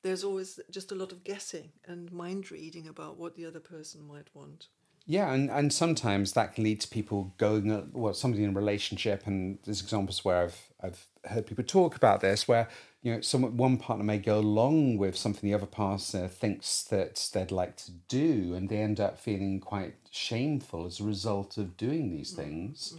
There's 0.08 0.24
always 0.24 0.60
just 0.72 0.94
a 0.94 0.96
lot 0.96 1.12
of 1.12 1.26
guessing 1.26 1.74
and 1.86 2.10
mind 2.14 2.50
reading 2.50 2.88
about 2.88 3.18
what 3.18 3.36
the 3.36 3.46
other 3.46 3.60
person 3.60 4.08
might 4.08 4.28
want. 4.34 4.68
Yeah, 5.06 5.34
and, 5.34 5.50
and 5.50 5.74
sometimes 5.74 6.32
that 6.32 6.56
can 6.56 6.64
lead 6.64 6.80
to 6.82 6.88
people 6.88 7.34
going, 7.38 7.70
uh, 7.70 7.84
well, 7.92 8.14
somebody 8.14 8.46
in 8.46 8.52
a 8.52 8.54
relationship, 8.54 9.28
and 9.28 9.58
there's 9.66 9.82
examples 9.82 10.24
where 10.24 10.44
I've 10.44 10.62
I've 10.82 11.06
heard 11.26 11.46
people 11.46 11.66
talk 11.66 11.98
about 11.98 12.22
this, 12.22 12.48
where 12.48 12.70
you 13.02 13.14
know, 13.16 13.22
some 13.22 13.58
one 13.58 13.78
partner 13.78 14.06
may 14.06 14.18
go 14.18 14.40
along 14.40 14.98
with 14.98 15.18
something 15.18 15.50
the 15.50 15.54
other 15.54 15.66
partner 15.66 16.30
thinks 16.30 16.84
that 16.84 17.30
they'd 17.34 17.52
like 17.52 17.76
to 17.78 17.92
do, 18.08 18.54
and 18.54 18.70
they 18.70 18.78
end 18.78 19.02
up 19.02 19.20
feeling 19.20 19.60
quite 19.60 19.96
shameful 20.10 20.86
as 20.86 21.02
a 21.02 21.04
result 21.04 21.58
of 21.58 21.76
doing 21.76 22.12
these 22.12 22.32
things, 22.32 22.96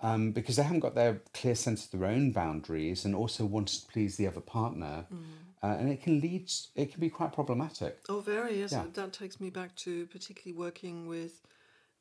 um, 0.00 0.30
because 0.30 0.56
they 0.56 0.62
haven't 0.62 0.80
got 0.80 0.94
their 0.94 1.20
clear 1.34 1.56
sense 1.56 1.84
of 1.84 1.90
their 1.92 2.08
own 2.08 2.30
boundaries, 2.30 3.04
and 3.04 3.14
also 3.16 3.44
wanted 3.44 3.80
to 3.80 3.86
please 3.92 4.16
the 4.16 4.28
other 4.28 4.40
partner, 4.40 5.06
uh, 5.62 5.76
and 5.78 5.90
it 5.90 6.02
can 6.02 6.20
lead, 6.20 6.50
it 6.74 6.90
can 6.90 7.00
be 7.00 7.10
quite 7.10 7.32
problematic. 7.32 7.98
Oh, 8.08 8.20
very 8.20 8.58
yes. 8.58 8.72
Yeah. 8.72 8.84
That 8.94 9.12
takes 9.12 9.40
me 9.40 9.50
back 9.50 9.74
to 9.76 10.06
particularly 10.06 10.58
working 10.58 11.06
with 11.06 11.40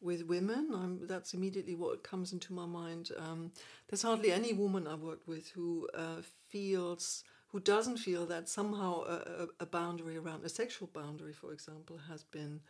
with 0.01 0.25
women. 0.25 0.69
I'm, 0.73 1.07
that's 1.07 1.35
immediately 1.35 1.75
what 1.75 2.03
comes 2.03 2.33
into 2.33 2.53
my 2.53 2.65
mind. 2.65 3.11
Um, 3.17 3.51
there's 3.87 4.01
hardly 4.01 4.31
any 4.31 4.51
woman 4.51 4.87
I've 4.87 5.01
worked 5.01 5.27
with 5.27 5.49
who 5.49 5.87
uh, 5.93 6.21
feels 6.49 7.23
who 7.51 7.59
doesn't 7.59 7.97
feel 7.97 8.25
that 8.27 8.47
somehow 8.47 9.03
a, 9.03 9.47
a, 9.59 9.65
boundary 9.65 10.17
around 10.17 10.45
a 10.45 10.49
sexual 10.49 10.89
boundary, 10.93 11.33
for 11.33 11.51
example, 11.51 11.99
has 12.09 12.23
been 12.23 12.61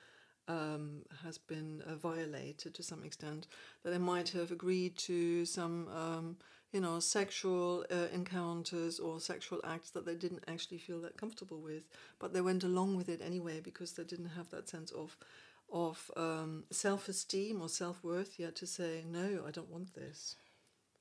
um, 0.47 1.03
has 1.23 1.37
been 1.37 1.83
uh, 1.87 1.95
violated 1.95 2.73
to 2.73 2.83
some 2.83 3.03
extent. 3.03 3.47
That 3.83 3.91
they 3.91 3.99
might 3.99 4.29
have 4.29 4.51
agreed 4.51 4.97
to 4.97 5.45
some, 5.45 5.87
um, 5.89 6.37
you 6.71 6.79
know, 6.79 6.99
sexual 6.99 7.85
uh, 7.91 8.07
encounters 8.13 8.99
or 8.99 9.19
sexual 9.19 9.59
acts 9.63 9.91
that 9.91 10.05
they 10.05 10.15
didn't 10.15 10.43
actually 10.47 10.77
feel 10.77 11.01
that 11.01 11.17
comfortable 11.17 11.59
with, 11.59 11.83
but 12.19 12.33
they 12.33 12.41
went 12.41 12.63
along 12.63 12.95
with 12.95 13.09
it 13.09 13.21
anyway 13.21 13.59
because 13.59 13.93
they 13.93 14.03
didn't 14.03 14.29
have 14.29 14.49
that 14.51 14.69
sense 14.69 14.91
of 14.91 15.17
of 15.71 16.11
um, 16.17 16.65
self 16.69 17.07
esteem 17.07 17.61
or 17.61 17.69
self 17.69 18.03
worth 18.03 18.39
yet 18.39 18.55
to 18.57 18.67
say 18.67 19.03
no, 19.09 19.43
I 19.47 19.51
don't 19.51 19.71
want 19.71 19.93
this. 19.95 20.35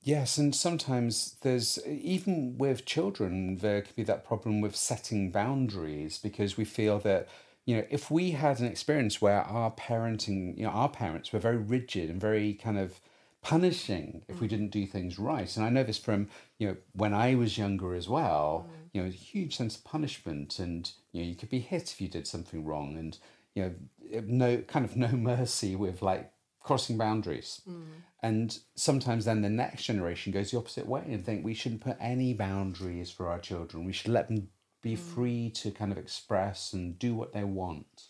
Yes, 0.03 0.39
and 0.39 0.55
sometimes 0.55 1.37
there's 1.43 1.79
even 1.87 2.57
with 2.57 2.87
children 2.87 3.57
there 3.57 3.83
could 3.83 3.97
be 3.97 4.03
that 4.05 4.25
problem 4.25 4.61
with 4.61 4.75
setting 4.75 5.31
boundaries 5.31 6.19
because 6.19 6.57
we 6.57 6.65
feel 6.65 6.99
that 7.01 7.29
you 7.67 7.77
know 7.77 7.85
if 7.91 8.11
we 8.11 8.31
had 8.31 8.61
an 8.61 8.67
experience 8.67 9.21
where 9.21 9.43
our 9.43 9.71
parenting 9.73 10.57
you 10.57 10.65
know 10.65 10.71
our 10.71 10.89
parents 10.89 11.33
were 11.33 11.39
very 11.39 11.59
rigid 11.59 12.09
and 12.09 12.21
very 12.21 12.55
kind 12.55 12.79
of 12.79 13.01
punishing 13.43 14.23
if 14.29 14.41
we 14.41 14.47
mm. 14.47 14.51
didn't 14.51 14.71
do 14.71 14.87
things 14.87 15.19
right 15.19 15.57
and 15.57 15.65
I 15.65 15.71
know 15.71 15.83
this 15.83 15.99
from 15.99 16.29
you 16.59 16.69
know 16.69 16.77
when 16.93 17.15
I 17.15 17.35
was 17.35 17.57
younger 17.57 17.95
as 17.95 18.09
well 18.09 18.69
mm. 18.69 18.89
you 18.93 19.03
know 19.03 19.09
a 19.09 19.13
huge 19.13 19.57
sense 19.57 19.77
of 19.77 19.85
punishment 19.85 20.59
and 20.59 20.91
you 21.13 21.23
know 21.23 21.29
you 21.29 21.35
could 21.35 21.51
be 21.51 21.61
hit 21.61 21.91
if 21.91 22.01
you 22.01 22.09
did 22.09 22.27
something 22.27 22.65
wrong 22.65 22.99
and 22.99 23.17
you 23.55 23.63
know 23.63 24.23
no 24.27 24.59
kind 24.59 24.85
of 24.85 24.97
no 24.97 25.09
mercy 25.13 25.75
with 25.75 26.03
like 26.03 26.33
crossing 26.61 26.99
boundaries. 26.99 27.63
Mm. 27.69 27.85
And 28.23 28.59
sometimes 28.75 29.25
then 29.25 29.41
the 29.41 29.49
next 29.49 29.85
generation 29.85 30.33
goes 30.33 30.51
the 30.51 30.59
opposite 30.59 30.87
way 30.87 31.03
and 31.09 31.25
think 31.25 31.45
we 31.45 31.55
shouldn't 31.55 31.81
put 31.81 31.97
any 31.99 32.35
boundaries 32.35 33.11
for 33.11 33.29
our 33.29 33.39
children. 33.39 33.85
We 33.85 33.93
should 33.93 34.13
let 34.13 34.29
them 34.29 34.49
be 34.83 34.95
free 34.95 35.51
to 35.51 35.71
kind 35.71 35.91
of 35.91 35.99
express 35.99 36.73
and 36.73 36.99
do 36.99 37.15
what 37.15 37.33
they 37.33 37.45
want. 37.45 38.09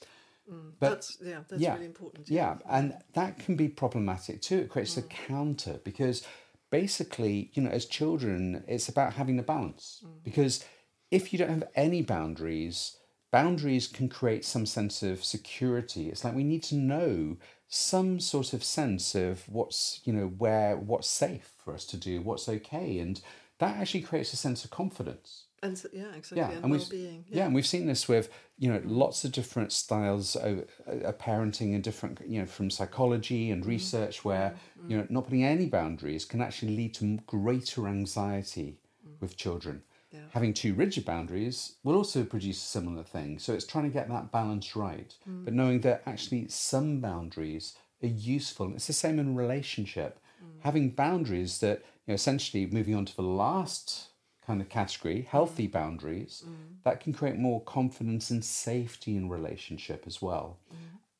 Mm, 0.50 0.72
but 0.80 0.90
that's 0.90 1.18
yeah, 1.22 1.40
that's 1.48 1.62
yeah, 1.62 1.74
really 1.74 1.86
important. 1.86 2.28
yeah, 2.28 2.56
and 2.68 2.96
that 3.14 3.38
can 3.38 3.56
be 3.56 3.68
problematic 3.68 4.42
too. 4.42 4.58
It 4.58 4.68
creates 4.70 4.96
a 4.96 5.02
mm. 5.02 5.10
counter 5.10 5.80
because 5.84 6.26
basically, 6.70 7.50
you 7.54 7.62
know, 7.62 7.70
as 7.70 7.86
children, 7.86 8.64
it's 8.66 8.88
about 8.88 9.14
having 9.14 9.38
a 9.38 9.42
balance. 9.42 10.02
Mm. 10.04 10.24
Because 10.24 10.64
if 11.10 11.32
you 11.32 11.38
don't 11.38 11.50
have 11.50 11.68
any 11.74 12.02
boundaries, 12.02 12.96
boundaries 13.30 13.86
can 13.86 14.08
create 14.08 14.44
some 14.44 14.66
sense 14.66 15.02
of 15.02 15.24
security. 15.24 16.08
It's 16.08 16.24
like 16.24 16.34
we 16.34 16.44
need 16.44 16.62
to 16.64 16.74
know 16.74 17.36
some 17.68 18.18
sort 18.18 18.52
of 18.52 18.64
sense 18.64 19.14
of 19.14 19.48
what's, 19.48 20.00
you 20.04 20.12
know, 20.12 20.26
where 20.26 20.76
what's 20.76 21.08
safe 21.08 21.52
for 21.62 21.74
us 21.74 21.84
to 21.86 21.96
do, 21.96 22.20
what's 22.20 22.48
okay, 22.48 22.98
and 22.98 23.20
that 23.58 23.76
actually 23.76 24.02
creates 24.02 24.32
a 24.32 24.36
sense 24.36 24.64
of 24.64 24.70
confidence. 24.70 25.44
And 25.62 25.76
so, 25.76 25.88
yeah, 25.92 26.14
exactly. 26.16 26.38
Yeah, 26.38 26.50
and 26.50 26.64
and 26.64 26.72
we've 26.72 26.80
well 26.80 26.90
being. 26.90 27.24
yeah. 27.28 27.44
and 27.44 27.54
we've 27.54 27.66
seen 27.66 27.86
this 27.86 28.08
with 28.08 28.30
you 28.58 28.72
know 28.72 28.80
lots 28.84 29.24
of 29.24 29.32
different 29.32 29.72
styles 29.72 30.34
of, 30.36 30.64
of 30.86 31.18
parenting 31.18 31.74
and 31.74 31.82
different 31.82 32.20
you 32.26 32.40
know 32.40 32.46
from 32.46 32.70
psychology 32.70 33.50
and 33.50 33.62
mm-hmm. 33.62 33.70
research 33.70 34.24
where 34.24 34.50
mm-hmm. 34.50 34.80
Mm-hmm. 34.80 34.90
you 34.90 34.96
know 34.98 35.06
not 35.10 35.24
putting 35.24 35.44
any 35.44 35.66
boundaries 35.66 36.24
can 36.24 36.40
actually 36.40 36.76
lead 36.76 36.94
to 36.94 37.18
greater 37.26 37.86
anxiety 37.88 38.78
mm. 39.06 39.20
with 39.20 39.36
children. 39.36 39.82
Yeah. 40.12 40.20
Having 40.30 40.54
too 40.54 40.74
rigid 40.74 41.04
boundaries 41.04 41.76
will 41.84 41.94
also 41.94 42.24
produce 42.24 42.56
a 42.58 42.66
similar 42.66 43.04
thing. 43.04 43.38
So 43.38 43.52
it's 43.52 43.66
trying 43.66 43.84
to 43.84 43.90
get 43.90 44.08
that 44.08 44.32
balance 44.32 44.74
right, 44.74 45.14
mm. 45.28 45.44
but 45.44 45.54
knowing 45.54 45.82
that 45.82 46.02
actually 46.06 46.48
some 46.48 47.00
boundaries 47.00 47.76
are 48.02 48.08
useful. 48.08 48.66
And 48.66 48.74
it's 48.76 48.88
the 48.88 48.92
same 48.92 49.18
in 49.18 49.36
relationship. 49.36 50.18
Mm. 50.42 50.60
Having 50.60 50.90
boundaries 50.90 51.60
that 51.60 51.80
you 52.06 52.12
know 52.12 52.14
essentially 52.14 52.66
moving 52.66 52.94
on 52.94 53.04
to 53.04 53.14
the 53.14 53.22
last 53.22 54.09
kind 54.50 54.60
of 54.60 54.68
category, 54.68 55.28
healthy 55.30 55.68
boundaries, 55.68 56.42
that 56.84 56.98
can 56.98 57.12
create 57.12 57.36
more 57.36 57.60
confidence 57.62 58.30
and 58.30 58.44
safety 58.44 59.16
in 59.16 59.28
relationship 59.28 60.02
as 60.08 60.20
well. 60.20 60.58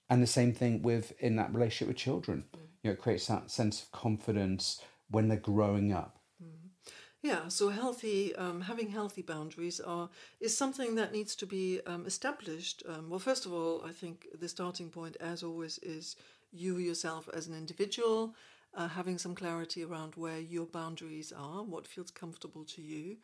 And 0.09 0.21
the 0.21 0.27
same 0.27 0.53
thing 0.53 0.83
with 0.83 1.13
in 1.21 1.37
that 1.37 1.55
relationship 1.55 1.87
with 1.87 1.97
children. 1.97 2.45
You 2.83 2.91
know, 2.91 2.95
it 2.95 3.01
creates 3.01 3.29
that 3.29 3.53
sense 3.53 3.83
of 3.83 3.93
confidence 3.93 4.83
when 5.11 5.29
they're 5.29 5.39
growing 5.55 5.93
up. 5.93 6.17
Yeah, 7.23 7.49
so 7.49 7.69
healthy, 7.69 8.35
um, 8.35 8.63
having 8.63 8.89
healthy 8.89 9.23
boundaries 9.23 9.79
are 9.79 10.09
is 10.41 10.57
something 10.57 10.95
that 10.97 11.13
needs 11.13 11.37
to 11.37 11.47
be 11.47 11.81
um, 11.87 12.07
established. 12.07 12.83
Um, 12.89 13.11
well, 13.11 13.21
first 13.21 13.47
of 13.47 13.53
all, 13.53 13.83
I 13.91 13.93
think 13.93 14.27
the 14.43 14.49
starting 14.49 14.89
point, 14.89 15.17
as 15.21 15.43
always, 15.43 15.79
is 15.97 16.17
you 16.51 16.79
yourself 16.79 17.29
as 17.39 17.47
an 17.47 17.55
individual, 17.55 18.35
uh, 18.75 18.89
having 18.89 19.19
some 19.19 19.35
clarity 19.35 19.85
around 19.85 20.15
where 20.15 20.39
your 20.39 20.67
boundaries 20.67 21.33
are, 21.33 21.63
what 21.63 21.87
feels 21.87 22.11
comfortable 22.11 22.65
to 22.65 22.83
you, 22.83 23.17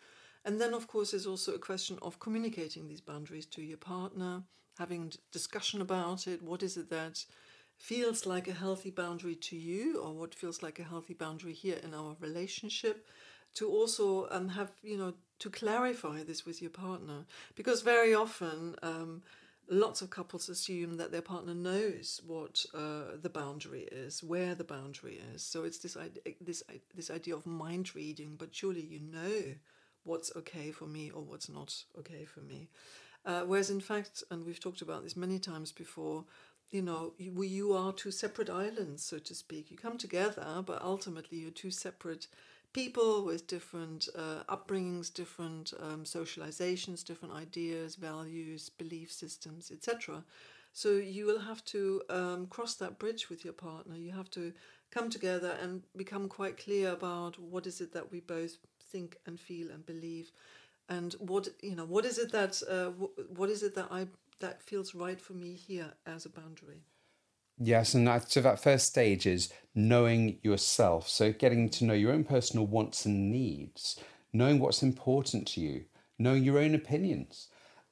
and 0.44 0.60
then, 0.60 0.74
of 0.74 0.86
course, 0.86 1.10
there's 1.10 1.26
also 1.26 1.54
a 1.54 1.58
question 1.58 1.98
of 2.02 2.20
communicating 2.20 2.86
these 2.86 3.00
boundaries 3.00 3.46
to 3.46 3.62
your 3.62 3.78
partner, 3.78 4.44
having 4.78 5.12
discussion 5.32 5.80
about 5.80 6.28
it. 6.28 6.40
What 6.40 6.62
is 6.62 6.76
it 6.76 6.88
that 6.90 7.24
feels 7.76 8.26
like 8.26 8.46
a 8.46 8.52
healthy 8.52 8.90
boundary 8.90 9.34
to 9.34 9.56
you, 9.56 10.00
or 10.00 10.12
what 10.14 10.34
feels 10.34 10.62
like 10.62 10.78
a 10.78 10.84
healthy 10.84 11.14
boundary 11.14 11.52
here 11.52 11.78
in 11.82 11.94
our 11.94 12.16
relationship? 12.20 13.06
to 13.56 13.70
also 13.70 14.28
um, 14.30 14.50
have 14.50 14.70
you 14.82 14.96
know 14.96 15.14
to 15.38 15.50
clarify 15.50 16.22
this 16.22 16.46
with 16.46 16.62
your 16.62 16.70
partner 16.70 17.24
because 17.54 17.82
very 17.82 18.14
often 18.14 18.76
um, 18.82 19.22
lots 19.68 20.02
of 20.02 20.10
couples 20.10 20.48
assume 20.48 20.96
that 20.96 21.12
their 21.12 21.22
partner 21.22 21.54
knows 21.54 22.20
what 22.26 22.64
uh, 22.74 23.16
the 23.20 23.30
boundary 23.30 23.88
is 23.90 24.22
where 24.22 24.54
the 24.54 24.64
boundary 24.64 25.20
is 25.34 25.42
so 25.42 25.64
it's 25.64 25.78
this 25.78 25.96
idea 25.96 26.34
this 26.40 26.62
this 26.94 27.10
idea 27.10 27.34
of 27.34 27.46
mind 27.46 27.94
reading 27.94 28.36
but 28.38 28.54
surely 28.54 28.82
you 28.82 29.00
know 29.00 29.54
what's 30.04 30.34
okay 30.36 30.70
for 30.70 30.86
me 30.86 31.10
or 31.10 31.22
what's 31.22 31.48
not 31.48 31.74
okay 31.98 32.24
for 32.24 32.40
me 32.40 32.68
uh, 33.24 33.42
whereas 33.42 33.70
in 33.70 33.80
fact 33.80 34.22
and 34.30 34.44
we've 34.44 34.60
talked 34.60 34.82
about 34.82 35.02
this 35.02 35.16
many 35.16 35.38
times 35.38 35.72
before 35.72 36.24
you 36.70 36.82
know, 36.82 37.12
you, 37.16 37.42
you 37.42 37.72
are 37.74 37.92
two 37.92 38.10
separate 38.10 38.50
islands, 38.50 39.04
so 39.04 39.18
to 39.18 39.34
speak. 39.34 39.70
You 39.70 39.76
come 39.76 39.98
together, 39.98 40.62
but 40.66 40.82
ultimately 40.82 41.38
you're 41.38 41.50
two 41.50 41.70
separate 41.70 42.26
people 42.76 43.24
with 43.24 43.46
different 43.46 44.06
uh, 44.14 44.42
upbringings, 44.54 45.12
different 45.12 45.72
um, 45.80 46.04
socializations, 46.04 47.02
different 47.02 47.32
ideas, 47.32 47.96
values, 47.96 48.68
belief 48.68 49.10
systems, 49.10 49.70
etc. 49.70 50.22
So 50.74 50.90
you 50.90 51.24
will 51.24 51.38
have 51.38 51.64
to 51.76 52.02
um, 52.10 52.46
cross 52.48 52.74
that 52.74 52.98
bridge 52.98 53.30
with 53.30 53.46
your 53.46 53.54
partner. 53.54 53.96
You 53.96 54.12
have 54.12 54.30
to 54.32 54.52
come 54.90 55.08
together 55.08 55.56
and 55.62 55.84
become 55.96 56.28
quite 56.28 56.58
clear 56.58 56.90
about 56.92 57.38
what 57.38 57.66
is 57.66 57.80
it 57.80 57.94
that 57.94 58.12
we 58.12 58.20
both 58.20 58.58
think 58.92 59.16
and 59.24 59.40
feel 59.40 59.70
and 59.70 59.86
believe, 59.86 60.30
and 60.90 61.14
what 61.14 61.48
you 61.62 61.76
know. 61.76 61.86
What 61.86 62.04
is 62.04 62.18
it 62.18 62.30
that 62.32 62.62
uh, 62.68 62.90
what 63.40 63.48
is 63.48 63.62
it 63.62 63.74
that 63.76 63.88
I 63.90 64.06
that 64.40 64.62
feels 64.62 64.94
right 64.94 65.18
for 65.18 65.32
me 65.32 65.54
here 65.54 65.94
as 66.04 66.26
a 66.26 66.28
boundary? 66.28 66.82
Yes, 67.58 67.94
and 67.94 68.06
that, 68.06 68.30
so 68.30 68.40
that 68.42 68.62
first 68.62 68.86
stage 68.86 69.26
is 69.26 69.52
knowing 69.74 70.38
yourself. 70.42 71.08
So 71.08 71.32
getting 71.32 71.68
to 71.70 71.84
know 71.84 71.94
your 71.94 72.12
own 72.12 72.24
personal 72.24 72.66
wants 72.66 73.06
and 73.06 73.30
needs, 73.30 73.98
knowing 74.32 74.58
what's 74.58 74.82
important 74.82 75.48
to 75.48 75.60
you, 75.60 75.84
knowing 76.18 76.44
your 76.44 76.58
own 76.58 76.74
opinions. 76.74 77.48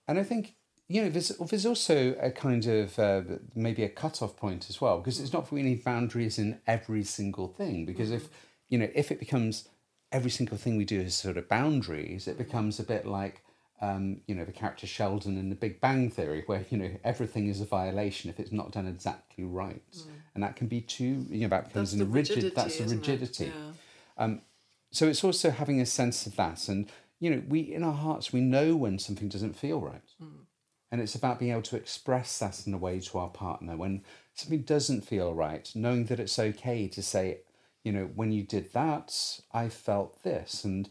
And 0.06 0.18
I 0.18 0.22
think, 0.22 0.56
you 0.86 1.02
know, 1.02 1.08
there's, 1.08 1.28
there's 1.28 1.64
also 1.64 2.14
a 2.20 2.30
kind 2.30 2.66
of 2.66 2.98
uh, 2.98 3.22
maybe 3.54 3.84
a 3.84 3.88
cutoff 3.88 4.36
point 4.36 4.68
as 4.68 4.82
well, 4.82 4.98
because 4.98 5.18
it's 5.18 5.32
not 5.32 5.46
that 5.46 5.54
we 5.54 5.62
need 5.62 5.82
boundaries 5.82 6.38
in 6.38 6.60
every 6.66 7.04
single 7.04 7.48
thing. 7.48 7.86
Because 7.86 8.10
if, 8.10 8.28
you 8.68 8.76
know, 8.76 8.88
if 8.94 9.10
it 9.10 9.18
becomes 9.18 9.68
every 10.12 10.30
single 10.30 10.58
thing 10.58 10.76
we 10.76 10.84
do 10.84 11.00
is 11.00 11.14
sort 11.14 11.38
of 11.38 11.48
boundaries, 11.48 12.28
it 12.28 12.36
becomes 12.36 12.78
a 12.78 12.84
bit 12.84 13.06
like, 13.06 13.43
um, 13.84 14.20
you 14.26 14.34
know, 14.34 14.44
the 14.44 14.52
character 14.52 14.86
Sheldon 14.86 15.36
in 15.36 15.50
The 15.50 15.54
Big 15.54 15.80
Bang 15.80 16.10
Theory, 16.10 16.42
where 16.46 16.64
you 16.70 16.78
know 16.78 16.90
everything 17.04 17.48
is 17.48 17.60
a 17.60 17.66
violation 17.66 18.30
if 18.30 18.40
it's 18.40 18.52
not 18.52 18.72
done 18.72 18.86
exactly 18.86 19.44
right, 19.44 19.92
mm. 19.94 20.06
and 20.34 20.42
that 20.42 20.56
can 20.56 20.68
be 20.68 20.80
too, 20.80 21.26
you 21.28 21.42
know, 21.42 21.48
that 21.48 21.68
becomes 21.68 21.92
that's 21.92 22.02
a 22.02 22.06
rigid. 22.06 22.54
That's 22.54 22.80
a 22.80 22.84
rigidity. 22.84 23.46
Yeah. 23.46 23.72
Um, 24.16 24.40
so 24.90 25.06
it's 25.06 25.22
also 25.22 25.50
having 25.50 25.80
a 25.80 25.86
sense 25.86 26.26
of 26.26 26.34
that, 26.36 26.66
and 26.68 26.88
you 27.20 27.28
know, 27.30 27.42
we 27.46 27.60
in 27.60 27.84
our 27.84 27.92
hearts 27.92 28.32
we 28.32 28.40
know 28.40 28.74
when 28.74 28.98
something 28.98 29.28
doesn't 29.28 29.54
feel 29.54 29.80
right, 29.80 30.10
mm. 30.22 30.46
and 30.90 31.00
it's 31.02 31.14
about 31.14 31.38
being 31.38 31.52
able 31.52 31.62
to 31.62 31.76
express 31.76 32.38
that 32.38 32.66
in 32.66 32.72
a 32.72 32.78
way 32.78 33.00
to 33.00 33.18
our 33.18 33.28
partner 33.28 33.76
when 33.76 34.02
something 34.32 34.62
doesn't 34.62 35.02
feel 35.02 35.34
right, 35.34 35.70
knowing 35.74 36.06
that 36.06 36.20
it's 36.20 36.38
okay 36.38 36.88
to 36.88 37.02
say, 37.02 37.40
you 37.82 37.92
know, 37.92 38.08
when 38.14 38.32
you 38.32 38.44
did 38.44 38.72
that, 38.72 39.40
I 39.52 39.68
felt 39.68 40.22
this, 40.22 40.64
and 40.64 40.88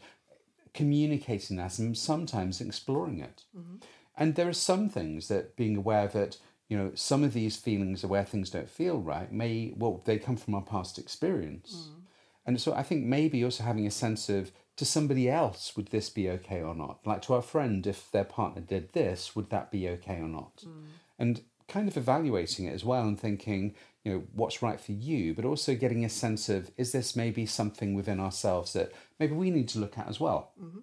communicating 0.74 1.56
that 1.56 1.78
and 1.78 1.96
sometimes 1.96 2.60
exploring 2.60 3.20
it. 3.20 3.44
Mm-hmm. 3.56 3.76
And 4.16 4.34
there 4.34 4.48
are 4.48 4.52
some 4.52 4.88
things 4.88 5.28
that 5.28 5.56
being 5.56 5.76
aware 5.76 6.08
that, 6.08 6.36
you 6.68 6.76
know, 6.76 6.92
some 6.94 7.24
of 7.24 7.32
these 7.32 7.56
feelings 7.56 8.04
are 8.04 8.08
where 8.08 8.24
things 8.24 8.50
don't 8.50 8.68
feel 8.68 9.00
right 9.00 9.32
may, 9.32 9.72
well, 9.76 10.02
they 10.04 10.18
come 10.18 10.36
from 10.36 10.54
our 10.54 10.62
past 10.62 10.98
experience. 10.98 11.88
Mm. 11.88 12.00
And 12.46 12.60
so 12.60 12.74
I 12.74 12.82
think 12.82 13.04
maybe 13.04 13.42
also 13.42 13.64
having 13.64 13.86
a 13.86 13.90
sense 13.90 14.28
of, 14.28 14.52
to 14.76 14.84
somebody 14.84 15.30
else, 15.30 15.76
would 15.76 15.88
this 15.88 16.10
be 16.10 16.28
okay 16.30 16.62
or 16.62 16.74
not? 16.74 16.98
Like 17.06 17.22
to 17.22 17.34
our 17.34 17.42
friend, 17.42 17.86
if 17.86 18.10
their 18.10 18.24
partner 18.24 18.60
did 18.60 18.92
this, 18.92 19.34
would 19.34 19.50
that 19.50 19.70
be 19.70 19.88
okay 19.88 20.16
or 20.16 20.28
not? 20.28 20.64
Mm. 20.66 20.84
And 21.18 21.40
kind 21.68 21.88
of 21.88 21.96
evaluating 21.96 22.66
it 22.66 22.74
as 22.74 22.84
well 22.84 23.02
and 23.02 23.18
thinking, 23.18 23.74
you 24.04 24.12
know, 24.12 24.24
what's 24.34 24.62
right 24.62 24.78
for 24.78 24.92
you, 24.92 25.34
but 25.34 25.44
also 25.44 25.74
getting 25.74 26.04
a 26.04 26.08
sense 26.08 26.48
of 26.48 26.70
is 26.76 26.92
this 26.92 27.16
maybe 27.16 27.46
something 27.46 27.94
within 27.94 28.20
ourselves 28.20 28.74
that 28.74 28.92
maybe 29.18 29.34
we 29.34 29.50
need 29.50 29.68
to 29.68 29.78
look 29.78 29.98
at 29.98 30.08
as 30.08 30.20
well. 30.20 30.52
Mm-hmm. 30.60 30.80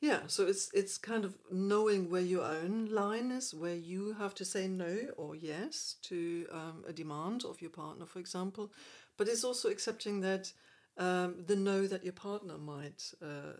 Yeah, 0.00 0.20
so 0.26 0.46
it's 0.46 0.70
it's 0.74 0.98
kind 0.98 1.24
of 1.24 1.38
knowing 1.50 2.10
where 2.10 2.20
your 2.20 2.44
own 2.44 2.86
line 2.90 3.30
is, 3.30 3.54
where 3.54 3.74
you 3.74 4.12
have 4.18 4.34
to 4.34 4.44
say 4.44 4.68
no 4.68 4.98
or 5.16 5.34
yes 5.34 5.96
to 6.02 6.46
um, 6.52 6.84
a 6.86 6.92
demand 6.92 7.44
of 7.46 7.62
your 7.62 7.70
partner, 7.70 8.04
for 8.04 8.18
example, 8.18 8.70
but 9.16 9.26
it's 9.26 9.42
also 9.42 9.70
accepting 9.70 10.20
that 10.20 10.52
um, 10.98 11.44
the 11.46 11.56
no 11.56 11.86
that 11.86 12.04
your 12.04 12.12
partner 12.12 12.58
might 12.58 13.10
uh, 13.22 13.56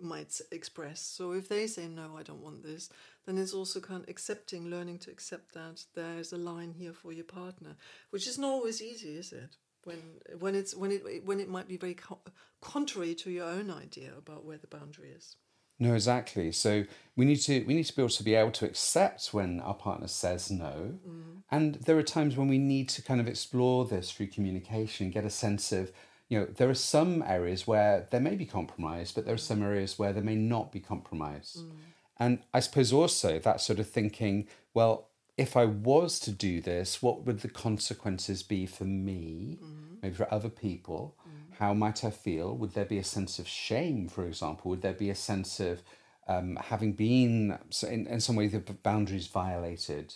might 0.00 0.40
express. 0.52 1.00
So 1.00 1.32
if 1.32 1.48
they 1.48 1.66
say 1.66 1.88
no, 1.88 2.16
I 2.16 2.22
don't 2.22 2.42
want 2.42 2.62
this, 2.62 2.88
then 3.28 3.36
it's 3.36 3.52
also 3.52 3.78
kind 3.78 4.02
of 4.02 4.08
accepting, 4.08 4.70
learning 4.70 4.98
to 5.00 5.10
accept 5.10 5.52
that 5.52 5.84
there's 5.94 6.32
a 6.32 6.38
line 6.38 6.72
here 6.72 6.94
for 6.94 7.12
your 7.12 7.26
partner, 7.26 7.76
which 8.08 8.26
is 8.26 8.38
not 8.38 8.48
always 8.48 8.82
easy, 8.82 9.18
is 9.18 9.32
it? 9.32 9.56
When 9.84 9.98
when 10.38 10.54
it's 10.54 10.74
when 10.74 10.90
it 10.90 11.26
when 11.26 11.38
it 11.38 11.48
might 11.48 11.68
be 11.68 11.76
very 11.76 11.94
co- 11.94 12.20
contrary 12.62 13.14
to 13.16 13.30
your 13.30 13.46
own 13.46 13.70
idea 13.70 14.12
about 14.16 14.44
where 14.44 14.56
the 14.56 14.66
boundary 14.66 15.10
is. 15.10 15.36
No, 15.78 15.94
exactly. 15.94 16.50
So 16.52 16.84
we 17.16 17.26
need 17.26 17.36
to 17.42 17.64
we 17.64 17.74
need 17.74 17.84
to 17.84 17.94
be 17.94 18.02
able 18.02 18.08
to 18.08 18.24
be 18.24 18.34
able 18.34 18.50
to 18.52 18.64
accept 18.64 19.28
when 19.32 19.60
our 19.60 19.74
partner 19.74 20.08
says 20.08 20.50
no, 20.50 20.98
mm. 21.06 21.42
and 21.50 21.74
there 21.74 21.98
are 21.98 22.02
times 22.02 22.36
when 22.36 22.48
we 22.48 22.58
need 22.58 22.88
to 22.90 23.02
kind 23.02 23.20
of 23.20 23.28
explore 23.28 23.84
this 23.84 24.10
through 24.10 24.28
communication, 24.28 25.10
get 25.10 25.24
a 25.24 25.30
sense 25.30 25.70
of 25.70 25.92
you 26.28 26.38
know, 26.38 26.46
there 26.46 26.68
are 26.68 26.74
some 26.74 27.22
areas 27.26 27.66
where 27.66 28.06
there 28.10 28.20
may 28.20 28.34
be 28.34 28.44
compromise, 28.44 29.12
but 29.12 29.24
there 29.24 29.34
are 29.34 29.38
some 29.38 29.62
areas 29.62 29.98
where 29.98 30.12
there 30.12 30.22
may 30.22 30.34
not 30.34 30.72
be 30.72 30.80
compromise. 30.80 31.58
Mm. 31.58 31.70
And 32.18 32.40
I 32.52 32.60
suppose 32.60 32.92
also 32.92 33.38
that 33.38 33.60
sort 33.60 33.78
of 33.78 33.88
thinking, 33.88 34.48
well, 34.74 35.08
if 35.36 35.56
I 35.56 35.66
was 35.66 36.18
to 36.20 36.32
do 36.32 36.60
this, 36.60 37.00
what 37.00 37.24
would 37.24 37.40
the 37.40 37.48
consequences 37.48 38.42
be 38.42 38.66
for 38.66 38.84
me, 38.84 39.58
mm-hmm. 39.62 39.94
maybe 40.02 40.14
for 40.16 40.32
other 40.32 40.48
people? 40.48 41.14
Mm-hmm. 41.20 41.64
How 41.64 41.74
might 41.74 42.04
I 42.04 42.10
feel? 42.10 42.56
Would 42.56 42.74
there 42.74 42.84
be 42.84 42.98
a 42.98 43.04
sense 43.04 43.38
of 43.38 43.46
shame, 43.46 44.08
for 44.08 44.26
example? 44.26 44.70
Would 44.70 44.82
there 44.82 44.92
be 44.92 45.10
a 45.10 45.14
sense 45.14 45.60
of 45.60 45.82
um, 46.26 46.56
having 46.56 46.92
been, 46.92 47.56
in, 47.88 48.06
in 48.08 48.20
some 48.20 48.34
way, 48.34 48.48
the 48.48 48.58
boundaries 48.58 49.28
violated? 49.28 50.14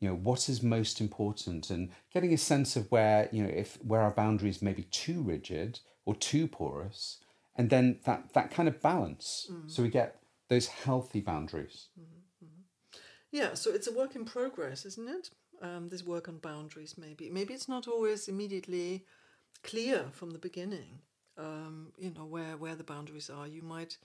you 0.00 0.08
know 0.08 0.14
what 0.14 0.48
is 0.48 0.62
most 0.62 1.00
important 1.00 1.70
and 1.70 1.90
getting 2.12 2.32
a 2.32 2.38
sense 2.38 2.74
of 2.74 2.90
where 2.90 3.28
you 3.30 3.42
know 3.42 3.50
if 3.50 3.78
where 3.84 4.00
our 4.00 4.10
boundaries 4.10 4.62
may 4.62 4.72
be 4.72 4.84
too 4.84 5.22
rigid 5.22 5.78
or 6.04 6.14
too 6.14 6.48
porous 6.48 7.18
and 7.56 7.70
then 7.70 8.00
that 8.04 8.32
that 8.32 8.50
kind 8.50 8.68
of 8.68 8.80
balance 8.80 9.46
mm-hmm. 9.50 9.68
so 9.68 9.82
we 9.82 9.88
get 9.88 10.19
those 10.50 10.66
healthy 10.66 11.20
boundaries 11.20 11.88
mm-hmm. 11.98 12.46
yeah 13.32 13.54
so 13.54 13.70
it's 13.70 13.86
a 13.86 13.92
work 13.92 14.14
in 14.14 14.24
progress 14.24 14.84
isn't 14.84 15.08
it 15.08 15.30
um, 15.62 15.88
this 15.88 16.04
work 16.04 16.28
on 16.28 16.38
boundaries 16.38 16.96
maybe 16.98 17.30
maybe 17.30 17.54
it's 17.54 17.68
not 17.68 17.88
always 17.88 18.28
immediately 18.28 19.04
clear 19.62 20.04
from 20.12 20.30
the 20.30 20.38
beginning 20.38 21.00
um, 21.38 21.92
you 21.98 22.10
know 22.10 22.26
where 22.26 22.56
where 22.58 22.74
the 22.74 22.84
boundaries 22.84 23.30
are 23.30 23.46
you 23.46 23.62
might 23.62 23.96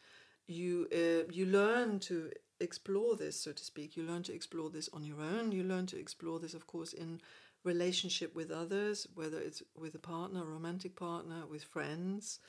you 0.47 0.88
uh, 0.93 1.29
you 1.31 1.45
learn 1.45 1.99
to 1.99 2.31
explore 2.60 3.15
this, 3.15 3.39
so 3.39 3.51
to 3.51 3.63
speak. 3.63 3.97
You 3.97 4.03
learn 4.03 4.23
to 4.23 4.34
explore 4.34 4.69
this 4.69 4.89
on 4.93 5.03
your 5.03 5.21
own. 5.21 5.51
You 5.51 5.63
learn 5.63 5.86
to 5.88 5.99
explore 5.99 6.39
this, 6.39 6.53
of 6.53 6.67
course, 6.67 6.93
in 6.93 7.21
relationship 7.63 8.36
with 8.36 8.51
others, 8.51 9.08
whether 9.15 9.39
it's 9.39 9.63
with 9.75 9.95
a 9.95 9.99
partner, 9.99 10.41
a 10.41 10.45
romantic 10.45 10.95
partner, 10.95 11.43
with 11.49 11.63
friends, 11.63 12.39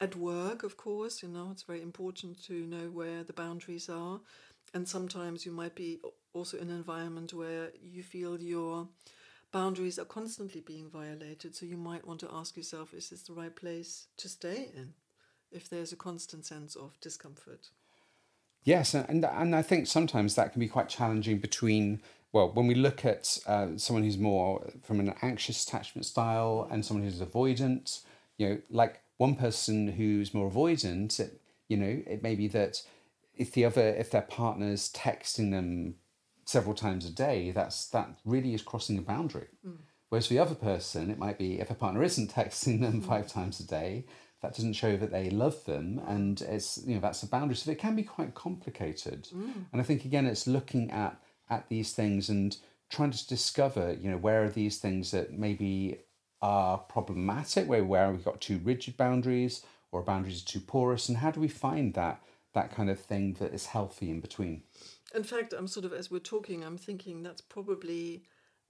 at 0.00 0.16
work, 0.16 0.62
of 0.62 0.76
course. 0.76 1.22
You 1.22 1.28
know, 1.28 1.48
it's 1.52 1.62
very 1.62 1.82
important 1.82 2.42
to 2.44 2.66
know 2.66 2.90
where 2.90 3.24
the 3.24 3.32
boundaries 3.32 3.88
are. 3.88 4.20
And 4.74 4.88
sometimes 4.88 5.44
you 5.44 5.52
might 5.52 5.74
be 5.74 6.00
also 6.32 6.56
in 6.56 6.70
an 6.70 6.76
environment 6.76 7.34
where 7.34 7.72
you 7.80 8.02
feel 8.02 8.40
your 8.40 8.88
boundaries 9.52 9.98
are 9.98 10.04
constantly 10.04 10.60
being 10.60 10.88
violated. 10.88 11.54
So 11.54 11.66
you 11.66 11.76
might 11.76 12.06
want 12.06 12.20
to 12.20 12.30
ask 12.32 12.56
yourself, 12.56 12.94
is 12.94 13.10
this 13.10 13.22
the 13.22 13.34
right 13.34 13.54
place 13.54 14.06
to 14.16 14.28
stay 14.28 14.70
in? 14.74 14.94
If 15.50 15.68
there's 15.68 15.92
a 15.92 15.96
constant 15.96 16.46
sense 16.46 16.74
of 16.74 16.98
discomfort. 17.00 17.68
Yes, 18.64 18.94
and 18.94 19.24
and 19.24 19.54
I 19.54 19.60
think 19.60 19.86
sometimes 19.86 20.34
that 20.36 20.52
can 20.52 20.60
be 20.60 20.68
quite 20.68 20.88
challenging 20.88 21.38
between 21.38 22.00
well, 22.32 22.50
when 22.50 22.66
we 22.66 22.74
look 22.74 23.04
at 23.04 23.38
uh, 23.46 23.68
someone 23.76 24.04
who's 24.04 24.16
more 24.16 24.66
from 24.82 25.00
an 25.00 25.14
anxious 25.20 25.64
attachment 25.64 26.06
style 26.06 26.66
and 26.70 26.84
someone 26.84 27.04
who's 27.04 27.20
avoidant, 27.20 28.02
you 28.38 28.48
know, 28.48 28.58
like 28.70 29.01
one 29.22 29.36
person 29.36 29.92
who's 29.92 30.34
more 30.34 30.50
avoidant, 30.50 31.20
it, 31.20 31.40
you 31.68 31.76
know, 31.76 32.02
it 32.08 32.24
may 32.24 32.34
be 32.34 32.48
that 32.48 32.82
if 33.36 33.52
the 33.52 33.64
other, 33.64 33.86
if 34.02 34.10
their 34.10 34.28
partner's 34.40 34.92
texting 34.92 35.52
them 35.52 35.94
several 36.44 36.74
times 36.74 37.06
a 37.06 37.10
day, 37.10 37.52
that's 37.52 37.86
that 37.90 38.08
really 38.24 38.52
is 38.52 38.62
crossing 38.62 38.98
a 38.98 39.02
boundary. 39.02 39.46
Mm. 39.64 39.76
Whereas 40.08 40.26
for 40.26 40.34
the 40.34 40.40
other 40.40 40.56
person, 40.56 41.08
it 41.08 41.18
might 41.18 41.38
be 41.38 41.60
if 41.60 41.70
a 41.70 41.74
partner 41.74 42.02
isn't 42.02 42.34
texting 42.40 42.80
them 42.80 43.00
mm. 43.00 43.06
five 43.06 43.28
times 43.28 43.60
a 43.60 43.66
day, 43.80 44.06
that 44.40 44.56
doesn't 44.56 44.72
show 44.72 44.96
that 44.96 45.12
they 45.12 45.30
love 45.30 45.64
them 45.66 46.02
and 46.08 46.42
it's 46.42 46.80
you 46.84 46.94
know 46.96 47.00
that's 47.00 47.22
a 47.22 47.28
boundary 47.28 47.54
so 47.54 47.70
it 47.70 47.78
can 47.78 47.94
be 47.94 48.02
quite 48.02 48.34
complicated 48.34 49.28
mm. 49.32 49.52
and 49.70 49.80
i 49.80 49.84
think 49.84 50.04
again 50.04 50.26
it's 50.26 50.48
looking 50.48 50.90
at 50.90 51.14
at 51.48 51.68
these 51.68 51.92
things 51.92 52.28
and 52.28 52.56
trying 52.90 53.12
to 53.12 53.28
discover 53.28 53.96
you 54.00 54.10
know 54.10 54.16
where 54.16 54.42
are 54.42 54.48
these 54.48 54.78
things 54.78 55.12
that 55.12 55.32
maybe 55.32 56.00
are 56.42 56.78
problematic 56.78 57.68
where 57.68 57.84
where 57.84 58.10
we've 58.10 58.24
got 58.24 58.40
too 58.40 58.60
rigid 58.64 58.96
boundaries 58.96 59.64
or 59.92 60.02
boundaries 60.02 60.42
are 60.42 60.46
too 60.46 60.60
porous 60.60 61.08
and 61.08 61.18
how 61.18 61.30
do 61.30 61.40
we 61.40 61.48
find 61.48 61.94
that 61.94 62.20
that 62.52 62.74
kind 62.74 62.90
of 62.90 62.98
thing 62.98 63.34
that 63.34 63.54
is 63.54 63.66
healthy 63.66 64.10
in 64.10 64.20
between 64.20 64.62
in 65.14 65.22
fact 65.22 65.54
i'm 65.56 65.68
sort 65.68 65.86
of 65.86 65.92
as 65.92 66.10
we're 66.10 66.18
talking 66.18 66.64
i'm 66.64 66.76
thinking 66.76 67.22
that's 67.22 67.40
probably 67.40 68.22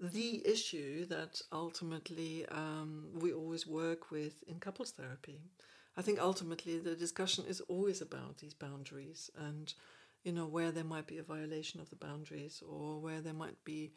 the 0.02 0.42
issue 0.44 1.06
that 1.06 1.40
ultimately 1.52 2.44
um, 2.50 3.06
we 3.14 3.32
always 3.32 3.66
work 3.66 4.10
with 4.10 4.42
in 4.48 4.58
couples 4.58 4.90
therapy. 4.90 5.40
I 5.96 6.02
think 6.02 6.20
ultimately 6.20 6.78
the 6.78 6.96
discussion 6.96 7.44
is 7.46 7.60
always 7.62 8.00
about 8.00 8.38
these 8.38 8.54
boundaries 8.54 9.30
and 9.38 9.72
you 10.24 10.32
know 10.32 10.46
where 10.46 10.72
there 10.72 10.84
might 10.84 11.06
be 11.06 11.18
a 11.18 11.22
violation 11.22 11.80
of 11.80 11.90
the 11.90 11.96
boundaries 11.96 12.62
or 12.68 12.98
where 12.98 13.20
there 13.20 13.32
might 13.32 13.62
be 13.64 13.92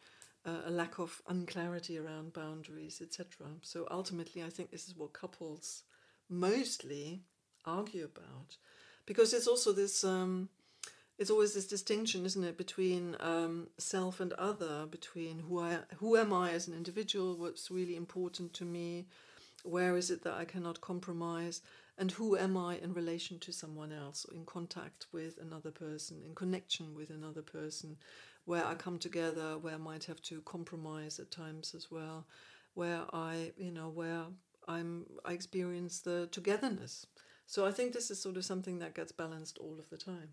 uh, 0.46 0.62
a 0.66 0.70
lack 0.70 0.98
of 0.98 1.20
unclarity 1.28 1.98
around 1.98 2.32
boundaries, 2.32 3.00
etc. 3.02 3.48
So 3.62 3.86
ultimately, 3.90 4.42
I 4.42 4.48
think 4.48 4.70
this 4.70 4.86
is 4.86 4.96
what 4.96 5.12
couples 5.12 5.82
mostly 6.30 7.22
argue 7.64 8.04
about, 8.04 8.56
because 9.04 9.32
it's 9.32 9.48
also 9.48 9.72
this. 9.72 10.04
Um, 10.04 10.48
it's 11.18 11.30
always 11.30 11.54
this 11.54 11.66
distinction, 11.66 12.26
isn't 12.26 12.44
it, 12.44 12.58
between 12.58 13.16
um, 13.20 13.68
self 13.78 14.20
and 14.20 14.34
other, 14.34 14.84
between 14.84 15.38
who 15.38 15.60
I, 15.60 15.78
who 15.96 16.14
am 16.14 16.30
I 16.30 16.50
as 16.50 16.68
an 16.68 16.74
individual, 16.74 17.38
what's 17.38 17.70
really 17.70 17.96
important 17.96 18.52
to 18.54 18.66
me, 18.66 19.06
where 19.64 19.96
is 19.96 20.10
it 20.10 20.24
that 20.24 20.34
I 20.34 20.44
cannot 20.44 20.82
compromise, 20.82 21.62
and 21.96 22.12
who 22.12 22.36
am 22.36 22.56
I 22.56 22.76
in 22.76 22.92
relation 22.92 23.38
to 23.38 23.52
someone 23.52 23.92
else, 23.92 24.26
in 24.34 24.44
contact 24.44 25.06
with 25.10 25.38
another 25.40 25.70
person, 25.70 26.20
in 26.22 26.34
connection 26.34 26.94
with 26.94 27.08
another 27.08 27.42
person, 27.42 27.96
where 28.46 28.64
I 28.64 28.74
come 28.74 28.98
together, 28.98 29.58
where 29.58 29.74
I 29.74 29.78
might 29.78 30.04
have 30.04 30.22
to 30.22 30.40
compromise 30.42 31.18
at 31.18 31.30
times 31.30 31.74
as 31.74 31.90
well, 31.90 32.26
where 32.74 33.02
I, 33.12 33.52
you 33.58 33.70
know, 33.70 33.88
where 33.88 34.22
I'm, 34.66 35.06
I 35.24 35.32
experience 35.32 36.00
the 36.00 36.28
togetherness. 36.30 37.06
So 37.46 37.66
I 37.66 37.72
think 37.72 37.92
this 37.92 38.10
is 38.10 38.20
sort 38.20 38.36
of 38.36 38.44
something 38.44 38.78
that 38.78 38.94
gets 38.94 39.12
balanced 39.12 39.58
all 39.58 39.76
of 39.78 39.90
the 39.90 39.96
time. 39.96 40.30